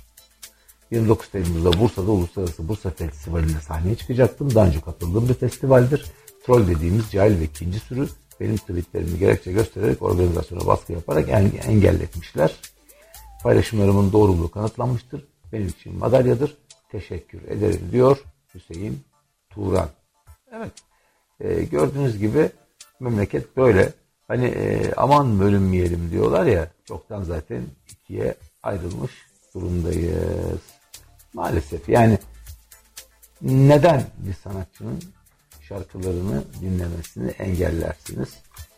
29 0.91 1.29
Temmuz'da 1.29 1.79
Bursa'da 1.79 2.11
Uluslararası 2.11 2.67
Bursa 2.67 2.89
Festivali'nde 2.89 3.59
sahneye 3.59 3.95
çıkacaktım. 3.95 4.55
Daha 4.55 4.67
önce 4.67 4.81
katıldığım 4.81 5.29
bir 5.29 5.33
festivaldir. 5.33 6.05
Troll 6.45 6.67
dediğimiz 6.67 7.11
cahil 7.11 7.39
ve 7.39 7.43
ikinci 7.43 7.79
sürü 7.79 8.09
benim 8.39 8.57
tweetlerimi 8.57 9.19
gerekçe 9.19 9.51
göstererek 9.51 10.01
organizasyona 10.01 10.65
baskı 10.67 10.93
yaparak 10.93 11.29
en- 11.29 11.51
engelletmişler. 11.67 12.55
Paylaşımlarımın 13.43 14.11
doğruluğu 14.11 14.51
kanıtlanmıştır. 14.51 15.27
Benim 15.53 15.67
için 15.67 15.95
madalyadır. 15.97 16.57
Teşekkür 16.91 17.41
ederim 17.43 17.89
diyor 17.91 18.17
Hüseyin 18.55 19.03
Turan. 19.49 19.89
Evet. 20.51 20.71
Ee, 21.39 21.63
gördüğünüz 21.63 22.17
gibi 22.17 22.49
memleket 22.99 23.57
böyle. 23.57 23.93
Hani 24.27 24.45
e, 24.45 24.93
aman 24.97 25.39
bölünmeyelim 25.39 26.11
diyorlar 26.11 26.45
ya 26.45 26.71
çoktan 26.85 27.23
zaten 27.23 27.63
ikiye 27.91 28.35
ayrılmış 28.63 29.11
durumdayız. 29.55 30.59
Maalesef 31.33 31.89
yani 31.89 32.17
neden 33.41 34.03
bir 34.17 34.33
sanatçının 34.33 34.99
şarkılarını 35.69 36.43
dinlemesini 36.61 37.31
engellersiniz? 37.31 38.29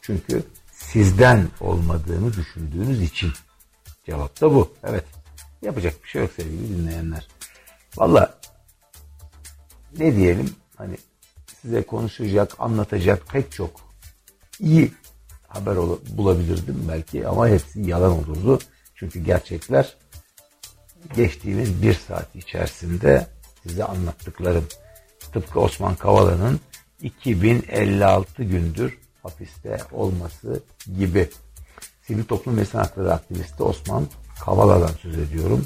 Çünkü 0.02 0.44
sizden 0.72 1.48
olmadığını 1.60 2.34
düşündüğünüz 2.34 3.02
için. 3.02 3.32
Cevap 4.06 4.42
da 4.42 4.56
bu. 4.56 4.74
Evet. 4.84 5.06
Yapacak 5.62 6.04
bir 6.04 6.10
şey 6.10 6.22
yok 6.22 6.32
sevgili 6.36 6.70
dinleyenler. 6.70 7.28
Valla 7.98 8.39
ne 9.98 10.16
diyelim 10.16 10.56
hani 10.76 10.98
size 11.62 11.84
konuşacak, 11.84 12.56
anlatacak 12.60 13.28
pek 13.28 13.52
çok 13.52 13.82
iyi 14.60 14.92
haber 15.48 15.78
bulabilirdim 16.18 16.86
belki 16.89 17.28
ama 17.28 17.48
hepsi 17.48 17.82
yalan 17.82 18.12
olurdu. 18.12 18.60
Çünkü 18.96 19.20
gerçekler 19.20 19.98
geçtiğimiz 21.16 21.84
bir 21.84 21.94
saat 21.94 22.36
içerisinde 22.36 23.28
size 23.68 23.84
anlattıklarım. 23.84 24.68
Tıpkı 25.34 25.60
Osman 25.60 25.96
Kavala'nın 25.96 26.60
2056 27.02 28.43
gündür 28.43 28.97
hapiste 29.24 29.78
olması 29.91 30.64
gibi. 30.97 31.30
Sivil 32.08 32.24
toplum 32.24 32.58
ve 32.58 32.62
insan 32.62 32.80
hakları 32.80 33.14
aktivisti 33.14 33.64
Osman 33.64 34.08
Kavala'dan 34.45 34.93
söz 35.02 35.18
ediyorum. 35.18 35.66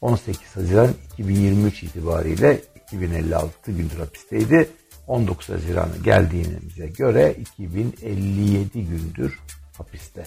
18 0.00 0.56
Haziran 0.56 0.94
2023 1.12 1.82
itibariyle 1.82 2.60
2056 2.86 3.72
gündür 3.72 3.98
hapisteydi. 3.98 4.68
19 5.06 5.48
Haziran'a 5.48 5.96
geldiğimize 6.04 6.86
göre 6.86 7.36
2057 7.40 8.86
gündür 8.86 9.40
hapiste. 9.76 10.24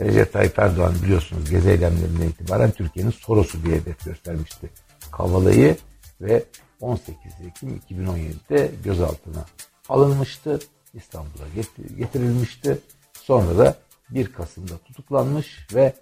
Recep 0.00 0.32
Tayyip 0.32 0.58
Erdoğan 0.58 0.94
biliyorsunuz 1.02 1.50
gezi 1.50 1.70
eylemlerinden 1.70 2.28
itibaren 2.28 2.70
Türkiye'nin 2.70 3.10
Soros'u 3.10 3.62
diye 3.64 3.76
hedef 3.76 4.04
göstermişti. 4.04 4.70
Kavala'yı 5.12 5.76
ve 6.20 6.44
18 6.80 7.32
Ekim 7.46 7.82
2017'de 7.90 8.70
gözaltına 8.84 9.44
alınmıştı. 9.88 10.58
İstanbul'a 10.94 11.48
get- 11.56 11.96
getirilmişti. 11.98 12.78
Sonra 13.22 13.58
da 13.58 13.78
1 14.10 14.32
Kasım'da 14.32 14.78
tutuklanmış 14.78 15.66
ve 15.74 15.92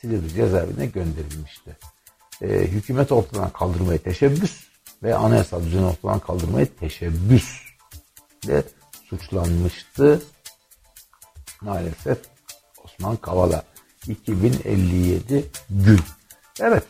Silivri 0.00 0.34
cezaevine 0.34 0.86
gönderilmişti. 0.86 1.76
Ee, 2.42 2.46
hükümet 2.48 3.12
ortadan 3.12 3.50
kaldırmaya 3.50 3.98
teşebbüs 3.98 4.66
ve 5.02 5.14
anayasal 5.14 5.62
düzeni 5.64 5.84
ortadan 5.86 6.18
kaldırmaya 6.18 6.66
teşebbüsle 6.80 8.62
suçlanmıştı. 9.04 10.22
Maalesef 11.60 12.18
Osman 12.84 13.16
Kavala 13.16 13.64
2057 14.08 15.44
gün. 15.70 16.00
Evet. 16.60 16.84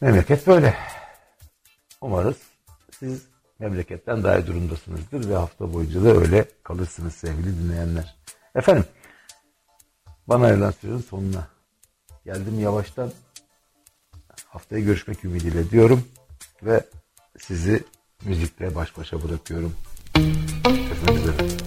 Memleket 0.00 0.46
böyle. 0.46 0.76
Umarız 2.00 2.36
siz 2.98 3.22
memleketten 3.58 4.22
daha 4.24 4.38
iyi 4.38 4.46
durumdasınızdır 4.46 5.28
ve 5.28 5.34
hafta 5.34 5.72
boyunca 5.72 6.04
da 6.04 6.08
öyle 6.08 6.48
kalırsınız 6.62 7.14
sevgili 7.14 7.58
dinleyenler. 7.58 8.16
Efendim 8.54 8.84
bana 10.28 10.46
ayrılan 10.46 10.70
sürenin 10.70 10.98
sonuna 11.00 11.48
geldim 12.24 12.60
yavaştan. 12.60 13.12
Haftaya 14.46 14.82
görüşmek 14.82 15.24
ümidiyle 15.24 15.70
diyorum 15.70 16.04
ve 16.62 16.84
sizi 17.38 17.84
müzikle 18.24 18.74
baş 18.74 18.98
başa 18.98 19.22
bırakıyorum. 19.22 19.74
Görüşmek. 21.06 21.59